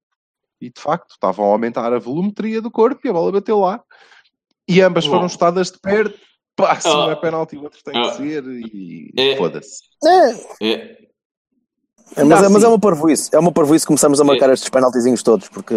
[0.62, 3.82] E de facto, estavam a aumentar a volumetria do corpo e a bola bateu lá.
[4.67, 6.17] E ambas foram estadas de perto.
[6.56, 7.12] Pá, se um Ah.
[7.12, 8.12] é penalti, o outro tem Ah.
[8.12, 8.43] que ser.
[8.45, 9.36] E É.
[9.38, 9.80] foda-se.
[10.06, 10.30] É,
[10.62, 10.97] é,
[12.17, 13.30] é, mas, é, mas é uma parvoíce.
[13.34, 15.73] É uma parvoíce começamos a marcar estes penaltizinhos todos, porque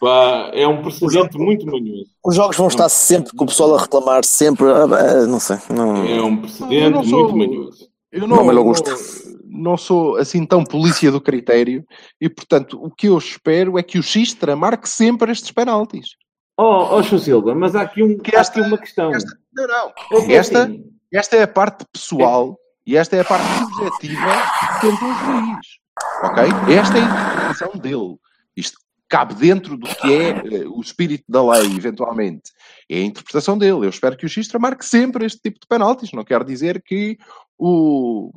[0.00, 2.10] pá, é um precedente muito manhoso.
[2.24, 4.66] os jogos vão estar sempre com o pessoal a reclamar, sempre.
[4.66, 5.58] ah, ah, Não sei.
[5.70, 5.96] Não...
[6.04, 7.88] É um precedente não sou- muito manhoso.
[8.10, 8.90] Eu Não não, me não, gusta.
[9.54, 11.84] Não sou assim tão polícia do critério
[12.20, 16.08] e, portanto, o que eu espero é que o Xistra marque sempre estes penaltis.
[16.58, 17.18] Oh, oh.
[17.18, 19.12] Silva, mas há aqui, um, Que há esta- aqui uma questão.
[19.14, 19.92] esta- Não, não.
[20.18, 24.32] É que Esta, assim, esta é a parte pessoal e esta é a parte subjetiva
[24.80, 25.66] que tem o juiz.
[26.22, 26.44] Ok?
[26.76, 28.16] Esta é a interpretação dele.
[28.56, 32.50] Isto cabe dentro do que é eh, o espírito da lei, eventualmente.
[32.88, 33.86] É a interpretação dele.
[33.86, 36.12] Eu espero que o Xistra marque sempre este tipo de penaltis.
[36.12, 37.16] Não quer dizer que
[37.58, 38.32] o.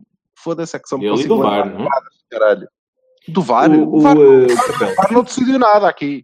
[0.47, 1.89] Foda-se, é que são Ele e do VAR, não é?
[2.31, 2.67] caralho.
[3.27, 3.69] Do VAR?
[3.69, 6.23] O, O, VAR, o, eh, o VAR não decidiu nada aqui.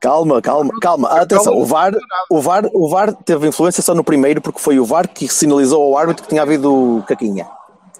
[0.00, 1.08] Calma, calma, calma.
[1.08, 1.92] Atenção, o VAR,
[2.28, 5.80] o, VAR, o VAR teve influência só no primeiro, porque foi o VAR que sinalizou
[5.80, 7.44] ao árbitro que tinha havido caquinha.
[7.44, 7.50] No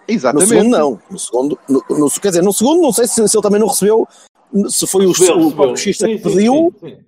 [0.09, 0.49] Exatamente.
[0.49, 1.01] segundo, não.
[1.09, 3.69] No segundo, no, no- quer dizer, no segundo, não sei se, se ele também não
[3.69, 4.09] recebeu,
[4.69, 5.57] se foi o, Recebeu, o recebeu.
[5.57, 6.75] próprio Xista que Sim, sim, pediu.
[6.81, 6.99] sim, sim.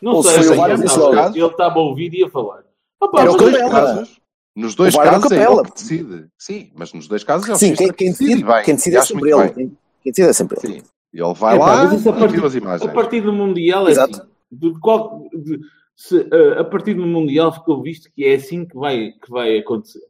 [0.00, 1.36] Não Ou sei, se foi o ele VAR logo.
[1.36, 2.62] ele estava a ouvir e a falar.
[2.98, 3.70] Opa, Era o Capela.
[3.70, 4.19] casos,
[4.60, 6.26] nos dois casos é ele que decide.
[6.38, 8.28] Sim, mas nos dois casos é o Sim, quem, quem que decide.
[8.28, 9.48] decide, e bem, quem decide é sempre ele.
[9.50, 10.80] Quem quem decide é sempre ele.
[10.80, 10.82] Sim.
[11.12, 12.88] Ele vai Epá, lá mas isso a e viu as imagens.
[12.90, 14.20] A partir do Mundial é Exato.
[14.20, 14.28] assim.
[14.52, 15.60] De qual, de-
[15.96, 19.58] se, eh, a partir do Mundial ficou visto que é assim que vai, que vai
[19.58, 20.00] acontecer.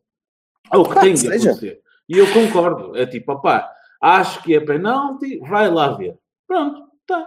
[0.73, 1.51] Ou que tem que seja.
[1.51, 1.81] acontecer.
[2.09, 2.97] E eu concordo.
[2.97, 6.17] É tipo, opá, acho que é penalti, vai lá ver.
[6.47, 7.27] Pronto, tá.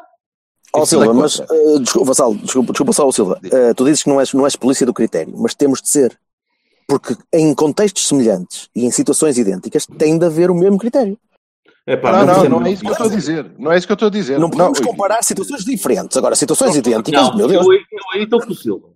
[0.75, 3.39] Ó é Silva, mas eh, desculpa, Vassal, desculpa, desculpa só, Silva.
[3.43, 6.17] Eh, tu dizes que não és, não és polícia do critério, mas temos de ser.
[6.99, 11.17] Porque em contextos semelhantes e em situações idênticas tem de haver o mesmo critério.
[11.85, 13.51] É pá, Não, mas não, é não é isso que eu estou a dizer.
[13.57, 14.39] Não é isso que eu estou a dizer.
[14.39, 16.15] Não podemos eu- comparar situações diferentes.
[16.15, 17.65] Agora, situações idênticas, Não, meu Deus.
[17.65, 18.87] eu, aí- eu aí estou Silva.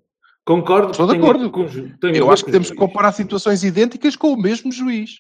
[0.46, 0.92] Concordo.
[0.92, 1.52] Estou de acordo.
[1.52, 1.66] com-
[2.14, 5.20] Eu acho que temos os que comparar situações idênticas com o mesmo juiz.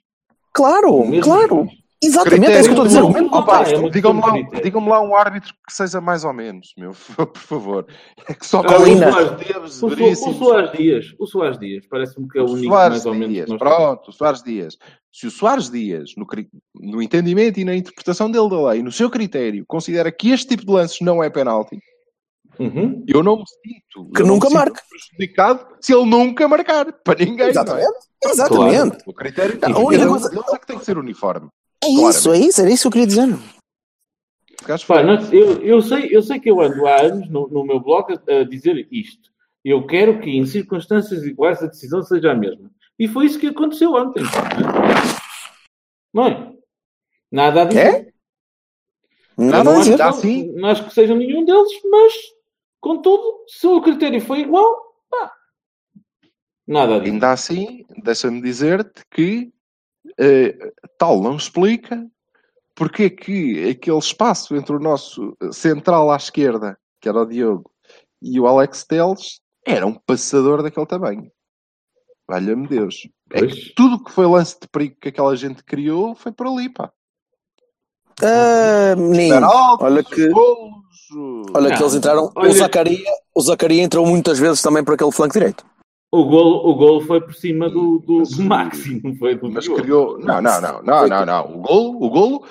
[0.54, 1.56] Claro, O mesmo claro.
[1.66, 1.72] juiz.
[2.04, 3.02] Exatamente, é isso que eu estou a dizer.
[3.02, 4.64] O mesmo Opa, é Digam-me lá, critério.
[4.64, 7.88] digam lá um árbitro que seja mais ou menos, meu, por favor.
[8.28, 9.10] É que só Colina.
[9.10, 11.26] o Soares Dias, o.
[11.26, 13.30] Soares Dias, parece-me que é o O único Soares mais ou menos.
[13.34, 14.78] Dias, pronto, o Soares Dias.
[15.12, 16.28] Se o Soares Dias, no,
[16.76, 20.66] no entendimento e na interpretação dele da lei, no seu critério, considera que este tipo
[20.68, 21.80] de lances não é penalti.
[22.60, 23.04] Uhum.
[23.08, 24.10] eu não me sinto.
[24.16, 24.80] Que nunca marque.
[24.90, 26.92] prejudicado se ele nunca marcar.
[27.04, 27.38] Para ninguém.
[27.38, 27.50] não é?
[27.52, 27.98] Exatamente.
[28.24, 28.98] Exatamente.
[29.06, 31.48] O critério Não, a única um coisa- é que tem que ser uniforme.
[31.84, 33.28] É isso, é isso, era isso que eu queria dizer.
[34.88, 37.80] Pá, nós- eu, eu, sei, eu sei que eu ando há anos no, no meu
[37.80, 39.30] blog a, a dizer isto.
[39.64, 42.70] Eu quero que em circunstâncias iguais a decisão seja a mesma.
[42.98, 44.24] E foi isso que aconteceu ontem.
[46.14, 46.54] Não é?
[47.32, 47.80] Nada a dizer.
[48.08, 48.14] É?
[49.38, 49.98] Nada não a acho, dizer.
[49.98, 50.52] Dá que- sim.
[50.54, 52.14] não acho que seja nenhum deles, mas,
[52.80, 55.32] contudo, se o critério foi igual, pá,
[56.66, 57.12] nada a dizer.
[57.14, 59.52] Ainda assim, deixa-me dizer-te que
[60.20, 60.58] eh,
[60.98, 62.06] tal não explica
[62.76, 67.72] porque é que aquele espaço entre o nosso central à esquerda, que era o Diogo,
[68.22, 71.32] e o Alex Teles, era um passador daquele tamanho.
[72.30, 73.08] Valha-me Deus.
[73.32, 76.70] É que tudo que foi lance de perigo que aquela gente criou foi por ali,
[76.70, 76.92] pá.
[78.24, 79.48] Ah, menino,
[79.80, 82.32] olha que, golos, olha Não, que eles entraram.
[82.36, 85.64] olha- O Zacaria, o Zacaria entrou muitas vezes também por aquele flanco direito.
[86.12, 89.52] O golo, o golo foi por cima do, do, Mas- do Maxi, não foi do
[89.52, 90.18] Mas criou.
[90.20, 91.56] Não, não, não, não, não, não.
[91.58, 92.46] O golo, o golo,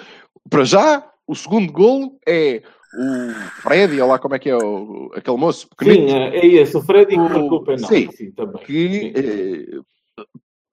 [0.50, 2.62] para já, o segundo golo é
[2.98, 6.46] o Freddy, olha lá como é que é o, aquele moço Sim, pequenito, é é
[6.46, 7.88] esse, o Freddy que O- marcou o penal.
[7.88, 8.10] sim.
[8.12, 8.62] Sim, também.
[8.64, 10.24] que eh,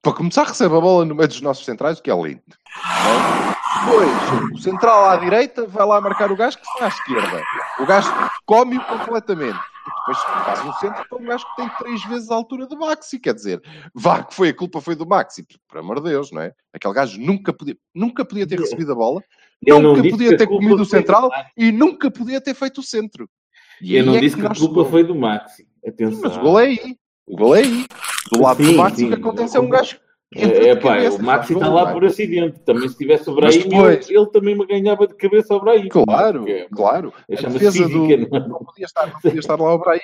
[0.01, 2.41] para começar recebe a bola no meio dos nossos centrais, o que é lindo.
[2.49, 3.85] é?
[3.85, 7.41] Depois, o central à direita vai lá marcar o gajo que está à esquerda.
[7.79, 8.09] O gajo
[8.45, 9.59] come-o completamente.
[9.85, 12.77] E depois faz um centro para um gajo que tem três vezes a altura do
[12.77, 13.19] Maxi.
[13.19, 13.61] Quer dizer,
[13.93, 15.45] vá que foi a culpa foi do Maxi.
[15.67, 16.53] Por amor de Deus, não é?
[16.73, 19.21] Aquele gajo nunca podia, nunca podia ter recebido a bola,
[19.65, 23.29] Eu nunca podia ter comido o central e nunca podia ter feito o centro.
[23.81, 25.67] E Eu não é disse que a culpa foi do Maxi.
[25.85, 26.21] Atenção.
[26.21, 26.97] Mas o gol é aí.
[27.27, 27.85] O gol é aí.
[28.31, 29.99] Do lado Sim, do Maxi, o que acontece é um gajo.
[30.35, 31.93] É, é pá, o Maxi está lá é?
[31.93, 32.59] por acidente.
[32.61, 35.87] Também se tivesse o Brahim, depois- ele, ele também me ganhava de cabeça ao Brahim.
[35.89, 37.13] Claro, Porque claro.
[37.29, 38.05] é- A chama-se defesa do.
[38.07, 38.47] física, não é?
[38.47, 39.99] Não podia estar, não podia estar lá o Brahim.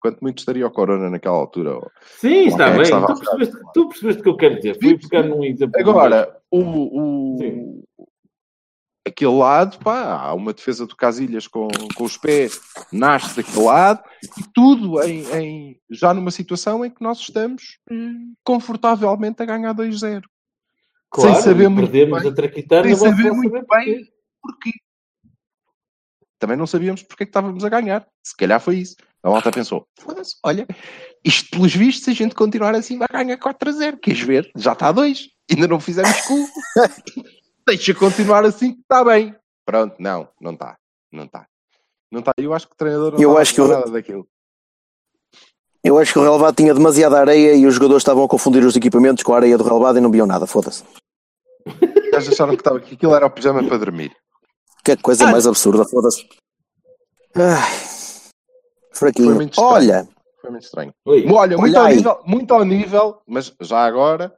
[0.00, 1.80] Quanto muito estaria o Corona naquela altura.
[2.18, 2.92] Sim, está Ok, bem.
[2.92, 4.78] a Tu percebeste, tu percebeste o que eu quero dizer.
[4.80, 5.80] Fui buscar num exemplo.
[5.80, 7.82] Agora, o, o-.
[9.06, 12.60] aquele lado, pá, há uma defesa do Casilhas com, com os pés,
[12.92, 14.02] nasce daquele lado,
[14.38, 19.72] e tudo em, em- já numa situação em que nós estamos hum, confortavelmente a ganhar
[19.74, 20.22] 2-0.
[21.10, 24.12] claro, sem saber muito perdemos bem- a traquitar sem saber muito saber bem porquê.
[24.42, 24.70] Porquê?
[26.38, 28.06] Também não sabíamos porque é que estávamos a ganhar.
[28.22, 28.94] Se calhar foi isso.
[29.22, 30.66] A malta pensou: "Foda-se, olha,
[31.24, 33.96] isto pelos vistos, se a gente continuar assim, vai ganhar 4 a 0.
[33.98, 34.50] Queres ver?
[34.54, 35.28] Já está a 2.
[35.50, 36.34] Ainda não fizemos cu.
[37.66, 39.34] Deixa continuar assim que está bem.
[39.64, 40.76] Pronto, não, não está.
[41.10, 41.46] Não está.
[42.12, 42.32] Não está.
[42.36, 44.26] Eu acho que o treinador não Eu acho que nada daquilo.
[45.82, 48.76] Eu acho que o relevado tinha demasiada areia e os jogadores estavam a confundir os
[48.76, 50.84] equipamentos com a areia do relevado e não viam nada, foda-se.
[52.12, 54.14] Gajos acharam que, estava, que aquilo era o pijama para dormir.
[54.84, 55.30] Que coisa Ah.
[55.32, 56.26] mais absurda, foda-se.
[58.92, 59.34] Fraquinho.
[59.34, 59.72] muito estranho.
[59.74, 60.08] Olha,
[60.40, 60.94] Foi muito estranho.
[61.04, 61.26] Oi.
[61.30, 64.36] Olha, muito Olha ao nível, muito ao nível, mas já agora,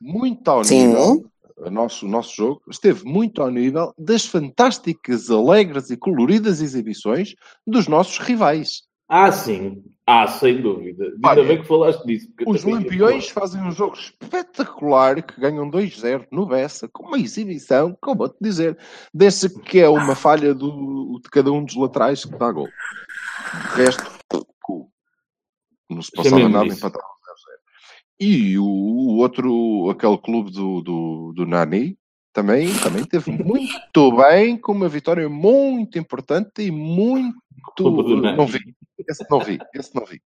[0.00, 0.86] muito ao Sim.
[0.88, 1.24] nível,
[1.56, 7.34] o nosso, nosso jogo esteve muito ao nível das fantásticas, alegres e coloridas exibições
[7.66, 8.82] dos nossos rivais.
[9.08, 9.82] Ah, sim.
[10.06, 11.04] Ah, sem dúvida.
[11.04, 12.28] Ainda Olha, bem que falaste disso.
[12.46, 18.10] Os Lampiões fazem um jogo espetacular que ganham 2-0 no Bessa, com uma exibição, que
[18.10, 18.78] eu vou-te dizer,
[19.12, 22.68] desse que é uma falha do, de cada um dos laterais que dá gol.
[22.68, 24.04] O resto,
[25.88, 26.78] não se passava Chamemos nada, isso.
[26.78, 27.13] empatavam 0-0.
[28.20, 31.98] E o, o outro, aquele clube do, do, do Nani,
[32.32, 37.36] também, também teve muito bem, com uma vitória muito importante e muito.
[38.36, 38.60] Não vi,
[39.08, 40.20] esse não vi, esse não vi.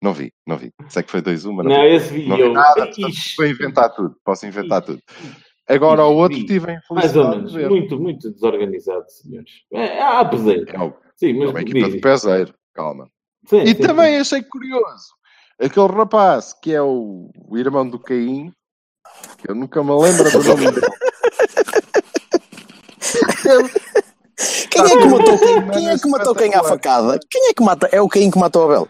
[0.00, 0.72] Não vi, não vi.
[0.88, 2.52] Sei que foi 2-1, mas não, Não, esse vi Não vi eu.
[2.52, 5.02] nada, portanto, Vou inventar tudo, posso inventar tudo.
[5.68, 6.46] Agora o outro Sim.
[6.46, 7.68] tive a mais ou infelicidade ver.
[7.68, 9.50] Muito, muito desorganizado, senhores.
[9.72, 10.64] É, há peseiro.
[10.70, 13.10] É Sim, é uma equipa de peseiro, calma.
[13.46, 15.14] Sim, E sim, também achei curioso,
[15.60, 18.52] aquele rapaz que é o, o irmão do Caim,
[19.38, 20.86] que eu nunca me lembro do nome dele.
[24.70, 25.70] quem é que matou quem?
[25.70, 27.18] Quem é que matou quem à facada?
[27.30, 27.88] Quem é que mata?
[27.92, 28.88] É o Caim que matou Abel.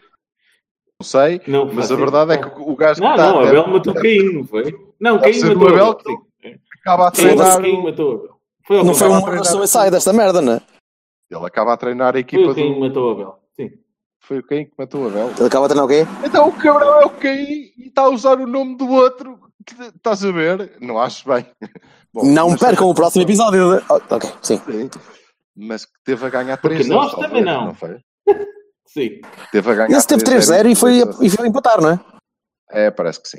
[1.00, 3.68] Não sei, Não, mas a verdade é que o gajo Não, que está não, Abel
[3.68, 4.74] matou Caim, não foi?
[5.00, 6.00] Não, Caim matou Abel Abel.
[6.42, 6.54] sim.
[6.80, 7.60] acaba a treinar.
[7.60, 8.38] Caim matou Abel.
[8.66, 10.60] Foi Não foi estava um suicide desta merda, não é?
[11.30, 12.80] Ele acaba a treinar a Foi equipa o Caim que do.
[12.80, 13.38] matou Abel.
[13.54, 13.70] Sim.
[14.28, 15.30] Foi o Caim que matou o Abel.
[15.38, 16.06] Ele acaba a treinar o quê?
[16.22, 19.38] Então o cabrão é o Caim e está a usar o nome do outro.
[19.66, 20.76] que- Estás a ver?
[20.82, 21.46] Não acho bem.
[22.12, 23.78] Bom, Não percam o próximo episódio.
[23.78, 24.58] de- Oh, ok, sim.
[24.58, 24.90] Sim.
[25.56, 27.74] Mas que teve a ganhar Porque 3 nós também não.
[27.74, 27.98] foi?
[28.86, 29.20] Sim.
[29.52, 32.00] Teve a ganhar Esse teve 3-0 3-0 e foi, e foi empatar, não é?
[32.70, 33.38] É, parece que sim.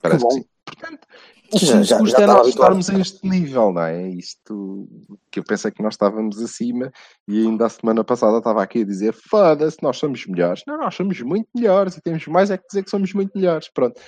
[0.00, 0.44] Parece Que que, sim.
[0.64, 1.06] Portanto,
[1.52, 2.48] o Já- já- custo já é nós habituado.
[2.80, 4.08] estarmos a este nível, não é?
[4.08, 4.88] Isto
[5.30, 6.90] que eu pensei que nós estávamos acima
[7.28, 10.62] e ainda a semana passada estava aqui a dizer foda-se, nós somos melhores.
[10.66, 13.68] Não, nós somos muito melhores e temos mais é que dizer que somos muito melhores.
[13.68, 14.00] Pronto.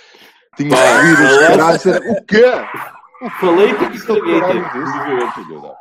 [0.56, 2.44] Tinha que vir os caras dizer o quê?
[3.40, 5.78] Falei que individualmente.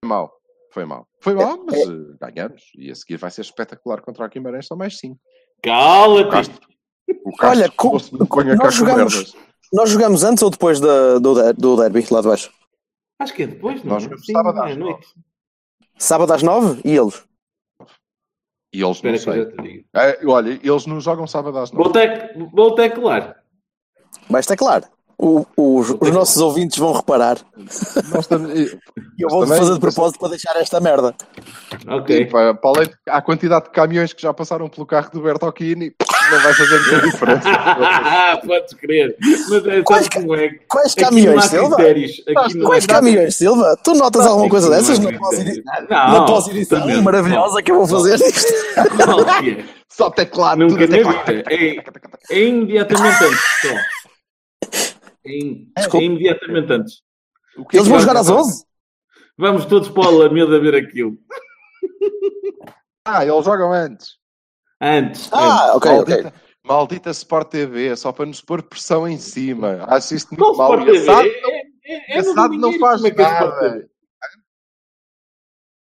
[0.00, 0.32] Foi mal.
[0.72, 1.08] Foi mal.
[1.20, 1.86] Foi mal, mas eh,
[2.20, 2.62] ganhamos.
[2.76, 5.18] E a seguir vai ser espetacular contra o Guimarães, são mais 5.
[5.62, 6.30] Cala-te.
[6.30, 6.68] Castro.
[7.24, 9.47] O Castro, Olha, co- não se me ponha nós jogamos- merdas.
[9.72, 12.50] Nós jogamos antes ou depois da- do, do derby, lá de baixo?
[13.20, 14.04] Acho que é depois, não Nós é?
[14.04, 15.06] jogamos Sim, sábado é às noite.
[15.98, 17.24] Sábado às 9 e eles?
[18.72, 19.44] E eles Espera não que eu sei.
[19.44, 19.84] já te digo.
[19.94, 21.98] É, olha, eles não jogam sábado às Vou, nove.
[21.98, 22.36] tec...
[22.52, 23.36] Vou teclar.
[24.30, 24.84] Vai estar claro.
[25.20, 27.38] O- os, os nossos ouvintes vão reparar.
[29.18, 31.14] Eu vou também- fazer de propósito para deixar esta merda.
[31.88, 32.16] Ok.
[32.20, 35.92] e, pá, para além quantidade de caminhões que já passaram pelo carro do Bertolini,
[36.30, 37.48] não vai fazer muita diferença.
[38.46, 39.16] Podes crer.
[39.48, 40.48] Mas é, Quais sabe como é?
[40.68, 41.76] Quais não caminhões, Silva?
[41.76, 42.22] critérios.
[42.26, 43.76] Aqui não há Quais caminhões, Silva?
[43.82, 45.28] Tu notas alguma coisa não dessas na critérios.
[45.30, 45.74] pós-edição?
[45.88, 49.64] Não, Na pós-edição maravilhosa que eu vou fazer é?
[49.88, 51.42] Só teclado, Nunca tudo na teclado.
[51.50, 51.76] É,
[52.30, 53.40] é imediatamente antes.
[53.62, 53.68] Só.
[55.26, 57.02] É, é imediatamente antes.
[57.56, 58.50] O que é Eles que vão jogar às acontecer?
[58.52, 58.64] 11?
[59.36, 61.16] Vamos todos para o Alameda ver aquilo.
[63.04, 64.17] Ah, eles jogam antes.
[64.80, 65.28] Antes.
[65.32, 66.14] Ah, ok, ok.
[66.14, 69.84] maldita, maldita Sport TV, só para nos pôr pressão em cima.
[69.88, 70.72] Acho isto muito mal.
[70.74, 71.04] Sport a TV?
[71.04, 71.28] SAD
[71.84, 73.70] É, é, é, SAD não Galinheiro, faz como é que é Sport nada.
[73.72, 73.88] TV?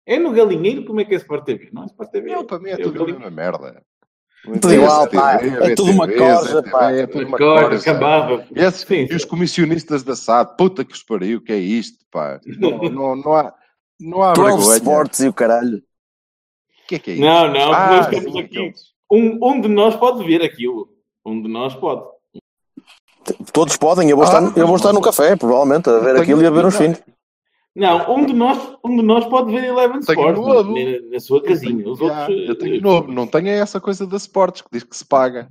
[0.07, 1.71] É no Galinheiro, como é que é Sport TV?
[1.73, 2.31] Não é Sport TV.
[2.31, 3.21] Não, para mim é É tudo a Galinheiro.
[3.21, 3.83] mesma merda.
[4.61, 5.41] Tudo igual, pá.
[5.43, 6.93] É tudo uma corja, pá.
[6.93, 7.79] É tudo uma corja.
[7.91, 8.47] acabava.
[8.55, 12.39] E, Sim, e os comissionistas da SAD, puta que os pariu, que é isto, pá.
[12.59, 13.55] Não, não, não há,
[13.99, 14.77] não há 12 vergonha.
[14.77, 15.83] Sports e o caralho.
[16.95, 17.23] Que é que é isso?
[17.23, 18.73] Não, não, Ah, nós temos sim, aqui.
[19.11, 20.89] Um, um de nós pode ver aquilo.
[21.25, 22.03] Um de nós pode.
[23.53, 26.43] Todos podem, eu vou, Ah, estar, eu vou estar no café, provavelmente, a ver aquilo
[26.43, 26.97] e a ver uns novidade.
[27.03, 27.15] fins.
[27.77, 31.89] Não, um de nós, um de nós pode ver Eleven Sports na, na sua casinha.
[31.91, 32.49] Os Já, outros.
[32.49, 35.49] eu tenho eh, novo, não tenho essa coisa da Sports que diz que se paga.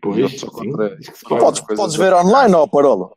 [0.00, 1.40] Pois, sim, contra- diz que se paga.
[1.42, 3.12] Podes, podes ver online, ó Parolo.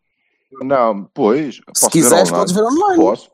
[0.63, 1.61] Não, pois.
[1.73, 2.95] Se ver quiseres, podes ver online.
[3.01, 3.29] Posso.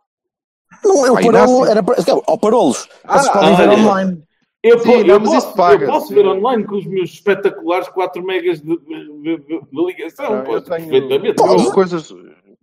[0.83, 1.95] Não, eu Ah, Parolo era para.
[2.27, 4.23] Ó Parolos, vocês Ah, podem ver online.
[4.63, 5.85] Eu, Sim, eu não, mas posso, paga.
[5.85, 10.29] eu posso ver online com os meus espetaculares 4 megas de, de- de- de ligação.
[10.29, 11.41] Não, eu posso tenho- perfeitamente.
[11.41, 12.13] eu- coisas,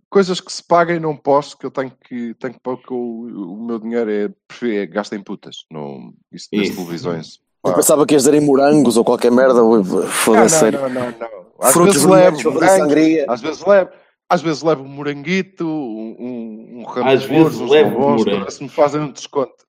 [0.09, 2.97] coisas que se paguem não posso, que eu tenho que, tenho que pôr que o,
[2.97, 4.29] o meu dinheiro é,
[4.67, 5.65] é gasto em putas.
[5.71, 6.75] Não, isso das Isso.
[6.75, 7.39] televisões.
[7.65, 7.77] Eu Pá.
[7.77, 9.55] pensava que ias dizer em morangos ou qualquer merda.
[9.55, 10.81] Não, Foda-se, sério.
[10.81, 11.45] não, não, não, não.
[11.59, 13.25] Às Frutos vezes levo sangria.
[13.29, 13.89] às vezes levo,
[14.29, 17.89] às vezes levo um moranguito, um, um, um ramo Às de vezes flores, uns levo
[17.91, 18.23] bombons, morango.
[18.37, 19.65] para ver se me fazem um desconto.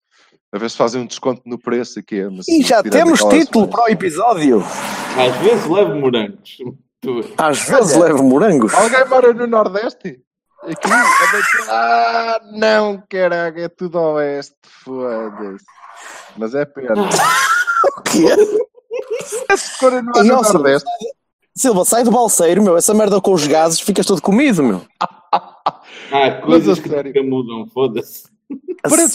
[0.53, 2.23] A ver se fazem um desconto no preço aqui.
[2.31, 4.63] Mas E já temos título para o episódio.
[5.19, 6.57] Às vezes levo morangos.
[7.39, 8.73] Às vezes levo morangos.
[8.75, 10.21] Alguém mora no Nordeste?
[10.63, 10.89] Aqui?
[11.69, 14.57] Ah, não, caralho, é tudo oeste.
[14.85, 15.65] Foda-se.
[16.37, 16.95] Mas é pena.
[17.99, 18.25] O quê?
[19.53, 20.89] Esse cora não é no Nordeste.
[21.57, 22.77] Silva, sai do balseiro, meu.
[22.77, 24.83] Essa merda com os gases, ficas todo comido, meu.
[26.13, 28.25] Há coisas que nunca mudam, foda-se.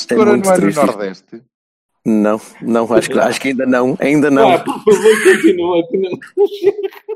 [0.07, 0.85] De É cora muito não é no.
[0.87, 1.43] Nordeste?
[2.03, 3.95] Não, não, acho que, acho que ainda não.
[3.99, 4.49] Ainda não.
[4.49, 5.87] Ah, por favor, continua.
[5.87, 6.09] que não-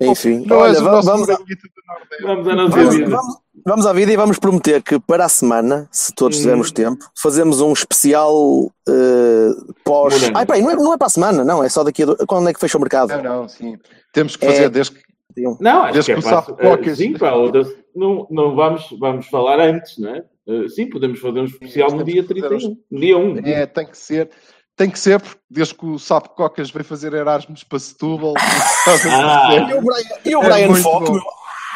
[0.00, 1.38] Enfim, Não olha, vamos, a-.
[2.22, 3.10] Vamos à nossa vamos, vida.
[3.10, 6.42] vamos- vamos à vida e vamos prometer que para a semana, se todos Hum.
[6.42, 9.48] tivermos tempo, fazemos um especial eh,
[9.84, 10.14] pós.
[10.34, 12.06] Ai, peraí, não é, não é para a semana, não, é só daqui a.
[12.06, 13.08] do- Quando é que fecha o mercado?
[13.10, 13.76] Não, não, sim.
[14.12, 14.48] Temos que É.
[14.48, 15.06] fazer desde que.
[15.60, 16.56] Não, acho Desde que é que o fácil.
[16.56, 20.24] Cocas- Sim, pá, outra- não, não vamos, vamos falar antes, não é?
[20.48, 22.76] Eh, Sim, podemos fazer um especial no dia que fazer 31.
[22.90, 23.38] Dia 1.
[23.44, 24.30] É, tem que ser.
[24.76, 28.34] Tem que ser, porque desde que o Sapo Cocas veio fazer Erasmus para Setúbal.
[29.10, 29.48] Ah.
[29.52, 31.00] E o Brian, e o É Brian bom.
[31.00, 31.22] meu?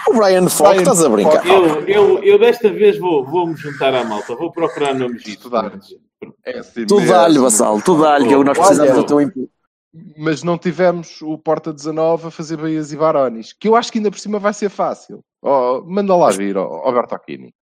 [0.08, 1.44] O Brian estás a brincar?
[1.46, 5.38] Eu, eu, eu desta vez vou, vou me juntar à malta, vou procurar nomes disso.
[5.38, 5.72] Estudar.
[6.44, 9.20] É assim Tu dá-lhe, Vassal, tu dá-lhe, que é o que nós precisamos do teu
[9.20, 9.48] input.
[10.16, 13.98] Mas não tivemos o Porta 19 a fazer Baías e Barones, que eu acho que
[13.98, 15.20] ainda por cima vai ser fácil.
[15.42, 17.52] Oh, manda lá vir, ó, ó Bertocchini.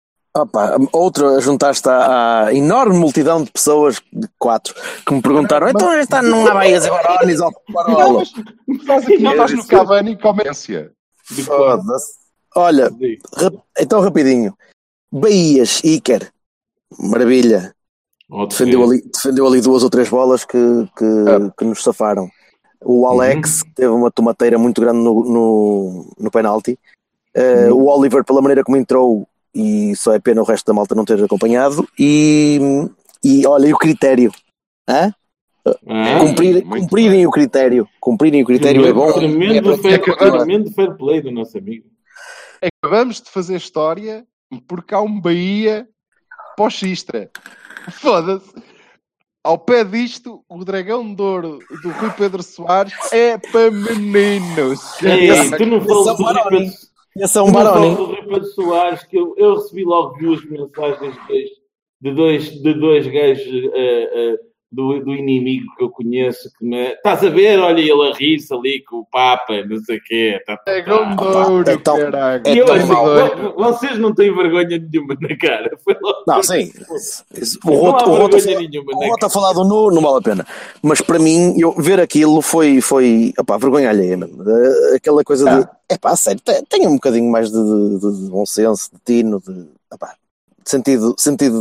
[0.42, 4.74] Opa, outro a juntar-se à, enorme multidão de pessoas, de quatro,
[5.07, 8.22] que me perguntaram: então está numa Baía de Barones ou Não, Parola?
[8.66, 8.77] Não,
[9.33, 10.35] estás no isso- Cavani com?
[11.44, 12.12] Foda-se.
[12.57, 12.90] Olha,
[13.37, 14.55] rap- então rapidinho.
[15.12, 16.31] Baías, Iker,
[16.98, 17.74] maravilha.
[18.48, 20.59] Defendeu ali, defendeu ali duas ou três bolas que,
[20.96, 21.51] que, É.
[21.57, 22.29] que nos safaram.
[22.85, 23.70] O Alex Uhum.
[23.74, 26.79] teve uma tomateira muito grande no, no, no penalti.
[27.35, 27.79] Eh, Uhum.
[27.85, 31.04] O Oliver, pela maneira como entrou, e só é pena o resto da malta não
[31.04, 31.87] ter acompanhado.
[31.98, 32.58] E,
[33.24, 34.32] e olha, e o critério.
[34.88, 35.12] Hã?
[35.87, 37.87] Ah, Cumprir, cumprirem o critério.
[38.00, 39.12] Cumprirem o critério é bom.
[39.12, 41.87] Tremendo, É fair, é tremendo fair play do nosso amigo.
[42.82, 44.24] Acabamos de fazer história
[44.66, 45.87] porque há um Bahia
[46.56, 47.30] pós-Xistra.
[47.90, 48.50] Foda-se.
[49.44, 54.80] Ao pé disto, o dragão de ouro do Rui Pedro Soares é para meninos.
[55.02, 56.22] Ei, tu não falas do.
[56.24, 56.66] Rui é Pedro-
[57.18, 57.94] não Baroni.
[57.94, 61.50] do Rui Pedro Soares, que eu, eu recebi logo duas mensagens de dois,
[62.00, 64.38] de dois, de dois gajos eh, eh,
[64.70, 66.88] do, do inimigo que eu conheço que me.
[66.92, 67.59] Estás a ver?
[67.59, 70.38] Olha ele a rir-se ali com o Papa, não sei o quê.
[70.46, 71.46] Tá, tá, Dragão de tá.
[71.48, 72.42] ouro, é tão- caralho.
[72.46, 75.70] é E eu tão assim, vo- vocês não têm vergonha nenhuma na cara.
[76.26, 76.70] Não, sim.
[77.35, 79.64] Isso- O Não há Roto, o Roto, vergonha nenhuma o na Roto a falar do
[79.64, 80.46] nu não vale a pena.
[80.83, 84.42] Mas para mim, eu ver aquilo foi, foi opá, vergonha alheia mesmo.
[84.48, 85.68] Eh, Aquela coisa de.
[85.90, 89.40] É pá, sério, te- tenha um bocadinho mais de, de- de bom senso, de tino,
[89.40, 89.66] de.
[89.90, 90.28] opá, de
[90.70, 91.61] sentido, sentido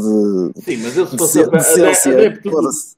[0.53, 0.61] de.
[0.63, 1.41] Sim, mas ele se fosse
[2.09, 2.49] adepto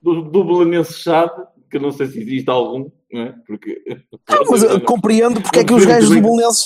[0.01, 1.31] do, do, Belenenses sabe,
[1.69, 3.33] que eu não sei se existe algum, não é?
[3.47, 3.81] Porque.
[4.27, 6.63] Ah, mas eu compreendo porque é que os gajos do Bolonenses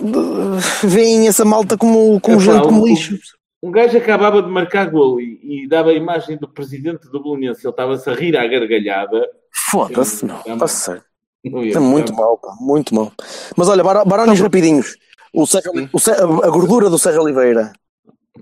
[0.00, 3.18] de- veem essa malta como, como Epá, gente, como o- lixo.
[3.62, 7.64] Um gajo acabava de marcar gol e, e dava a imagem do presidente do Belenenses,
[7.64, 9.26] ele estava-se a rir à gargalhada.
[9.70, 10.40] Foda-se, não.
[10.46, 11.02] É Tá sério.
[11.42, 13.10] Não ia É muito ficar- mau, pá, muito mau.
[13.56, 14.96] Mas olha, bar- Barões rapidinhos.
[15.32, 17.72] O Sérgio, o Sé- a gordura do Sérgio Oliveira.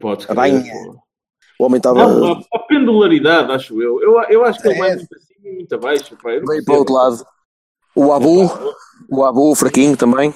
[0.03, 0.73] Podes A crer, banha.
[0.85, 0.97] pô.
[1.61, 2.07] O homem estava.
[2.07, 4.03] Não, a, a pendularidade, acho eu.
[4.03, 4.79] Eu, eu acho que ele É.
[4.79, 6.17] vai muito acima e muito abaixo.
[6.23, 6.31] Pá.
[6.31, 7.25] Veio para o outro lado.
[7.95, 8.51] O Abu,
[9.11, 10.35] o Abu, fraquinho também.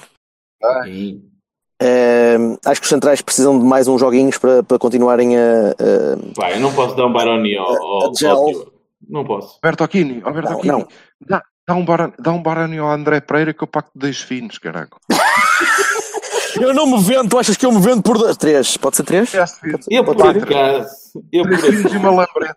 [1.83, 5.71] Eh, acho que os centrais precisam de mais uns joguinhos para, para continuarem a.
[5.71, 8.73] a- Pá, eu não posso dar um Baroni ao, ao, ao.
[9.09, 9.59] Não posso.
[9.62, 10.89] Bertocchini, Bertocchini, Não, não.
[11.21, 14.21] Dá, dá um barani, dá um barani ao André Pereira que eu pacto de dois
[14.21, 14.89] finos, caralho.
[16.61, 18.36] Eu não me vendo, tu achas que eu me vendo por dois?
[18.36, 19.30] Três, pode ser três?
[19.30, 19.86] Três finos.
[19.90, 20.44] Eu por Pode ser.
[20.46, 20.88] acaso.
[21.32, 21.98] Eu por acaso.
[21.98, 22.57] uma lambreta.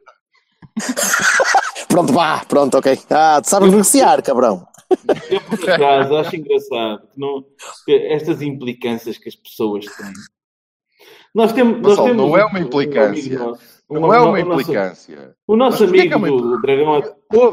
[1.88, 2.98] Pronto, vá, pronto, ok.
[3.10, 4.66] Ah, tu sabes negociar, cabrão.
[5.30, 7.44] Eu, por acaso, acho engraçado que, não,
[7.86, 10.12] que estas implicâncias que as pessoas têm.
[11.34, 13.10] Nós temos, nós Pessoal, temos não é um- uma um implicância.
[13.10, 15.36] amigo nosso, Não um- é o uma nosso- implicância.
[15.48, 17.04] O nosso amigo é uma do Dragão,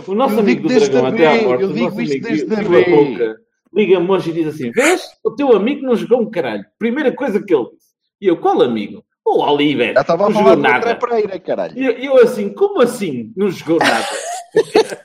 [0.06, 2.84] o nosso amigo do desde Dragão até à morte, eu digo isto amigo desde a.
[2.84, 3.36] Pouca,
[3.76, 5.02] liga-me hoje e diz assim: Vês?
[5.22, 6.64] O teu amigo não jogou um caralho.
[6.78, 7.94] Primeira coisa que ele disse.
[8.20, 9.04] E eu, qual amigo?
[9.24, 9.92] O Oliver.
[9.92, 10.96] Já estava a não falar nada.
[10.96, 11.78] Pereira, caralho.
[11.78, 13.32] E eu, eu assim, como assim?
[13.36, 14.06] Não jogou nada.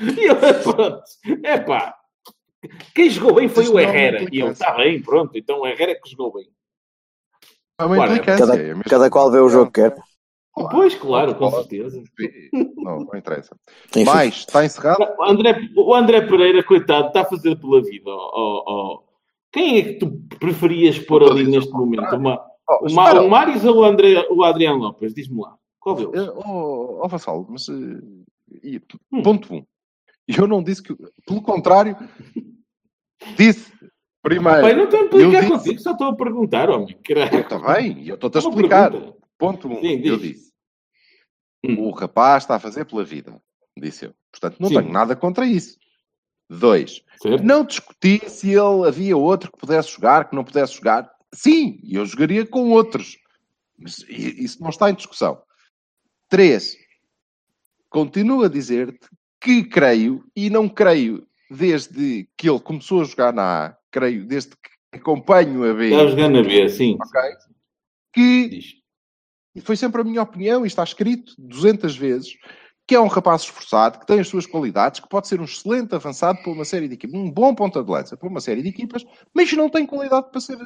[0.00, 1.02] e eu, pronto,
[1.42, 1.94] é pá.
[2.94, 4.26] Quem jogou bem foi Isto o é Herrera.
[4.30, 5.30] E eu, está bem, pronto.
[5.34, 6.48] Então o Herrera é que jogou bem.
[7.78, 8.18] É uma.
[8.18, 9.94] Cada, é cada qual vê o jogo que quer.
[10.54, 11.56] Pois, claro, com Claro.
[11.64, 12.02] certeza.
[12.76, 13.56] Não, não interessa.
[13.96, 14.04] Enfim.
[14.04, 15.02] Mais, está encerrado?
[15.18, 18.10] O André, o André Pereira, coitado, está a fazer pela vida.
[18.10, 19.02] ó, ó, ó.
[19.52, 22.14] Quem é que tu preferias pôr ali dizer neste momento?
[22.16, 23.22] Uma, Oh, o, Ma, espera.
[23.22, 25.12] o Marius ou o, André, o Adriano Lopes?
[25.12, 25.56] Diz-me lá.
[25.80, 26.14] Qual deles?
[26.28, 27.72] Eh, Oh, oh Vassal, mas eh,
[28.62, 28.80] e-
[29.12, 29.22] Hum.
[29.22, 29.64] ponto um.
[30.28, 30.94] Eu não disse que.
[31.26, 31.96] Pelo contrário,
[33.36, 33.72] disse
[34.22, 34.60] primeiro.
[34.60, 36.96] Pai, não estou a implicar disse- contigo, só estou a perguntar, homem.
[37.32, 38.90] Eu também, eu estou-te a Uma explicar.
[38.92, 39.16] pergunta.
[39.40, 40.52] Ponto um, Sim, eu disse.
[41.64, 41.80] Hum.
[41.80, 43.34] O rapaz está a fazer pela vida,
[43.76, 44.14] disse eu.
[44.30, 44.76] Portanto, não Sim.
[44.76, 45.78] tenho nada contra isso.
[46.48, 47.42] Dois, Certo?
[47.44, 51.10] não discuti se ele havia outro que pudesse jogar, que não pudesse jogar.
[51.32, 53.18] Sim, eu jogaria com outros.
[53.78, 55.40] Mas isso não está em discussão.
[56.28, 56.76] Três,
[57.88, 59.08] continuo a dizer-te
[59.40, 64.50] que creio e não creio desde que ele começou a jogar na A, creio desde
[64.50, 66.96] que acompanho a B, Está a jogar na B, sim.
[67.00, 67.20] ok?
[68.12, 68.79] Que Diz.
[69.54, 72.36] E foi sempre a minha opinião, e está escrito 200 vezes,
[72.86, 75.94] que é um rapaz esforçado, que tem as suas qualidades, que pode ser um excelente
[75.94, 78.68] avançado para uma série de equipas, um bom ponta de lança para uma série de
[78.68, 80.64] equipas, mas não tem qualidade para ser eh,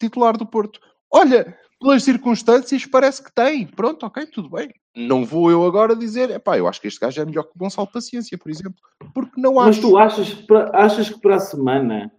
[0.00, 0.80] titular do Porto.
[1.12, 3.66] Olha, pelas circunstâncias, parece que tem.
[3.66, 4.70] Pronto, ok, tudo bem.
[4.96, 7.58] Não vou eu agora dizer, epá, eu acho que este gajo é melhor que o
[7.58, 8.80] Gonçalo Paciência, por exemplo,
[9.14, 9.80] porque não Mas acho.
[9.88, 10.36] tu achas,
[10.72, 12.12] achas que para a semana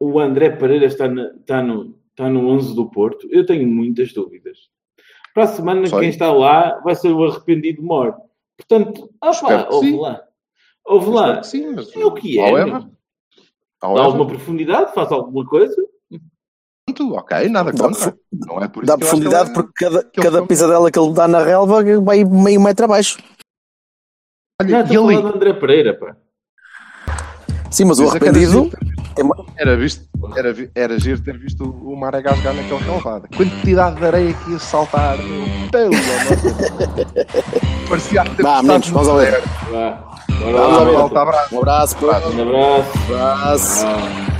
[0.00, 3.28] o André Pereira está, na- está, no, está no 11 do Porto?
[3.30, 4.58] Eu tenho muitas dúvidas.
[5.38, 6.00] Para a semana, Sei.
[6.00, 8.12] quem está lá vai ser o arrependido mor.
[8.56, 10.20] Portanto, opa, ouve lá.
[10.84, 11.42] Ouve Eu lá.
[11.44, 12.50] sim, mas É o que é.
[12.50, 12.80] however.
[13.80, 15.76] Dá alguma profundidade, faz alguma coisa.
[16.84, 18.18] pronto, ok, nada contra.
[18.32, 21.40] Não é por isso Dá profundidade é- porque cada, cada pisadela que ele dá na
[21.40, 23.18] relva vai meio metro abaixo.
[24.60, 26.16] Olha, e estou a falar do André Pereira, pá.
[27.70, 28.72] Sim, mas o arrependido.
[29.16, 30.04] É uma- Era, visto,
[30.36, 33.28] era, era giro ter visto o Marega jogar naquele relvado.
[33.36, 35.68] Quantidade de areia que ia saltar, meu.
[35.70, 35.92] Pelo.
[37.88, 39.42] Parecia ter Vá, estado meninos, no vamos ao ver.
[39.70, 40.04] Vá.
[40.40, 40.92] Vamos ao ver.
[40.92, 41.54] Malta, abraço.
[41.54, 41.96] Um abraço.
[42.06, 43.14] Um abraço.
[43.14, 43.86] abraço.
[43.86, 44.37] Ah.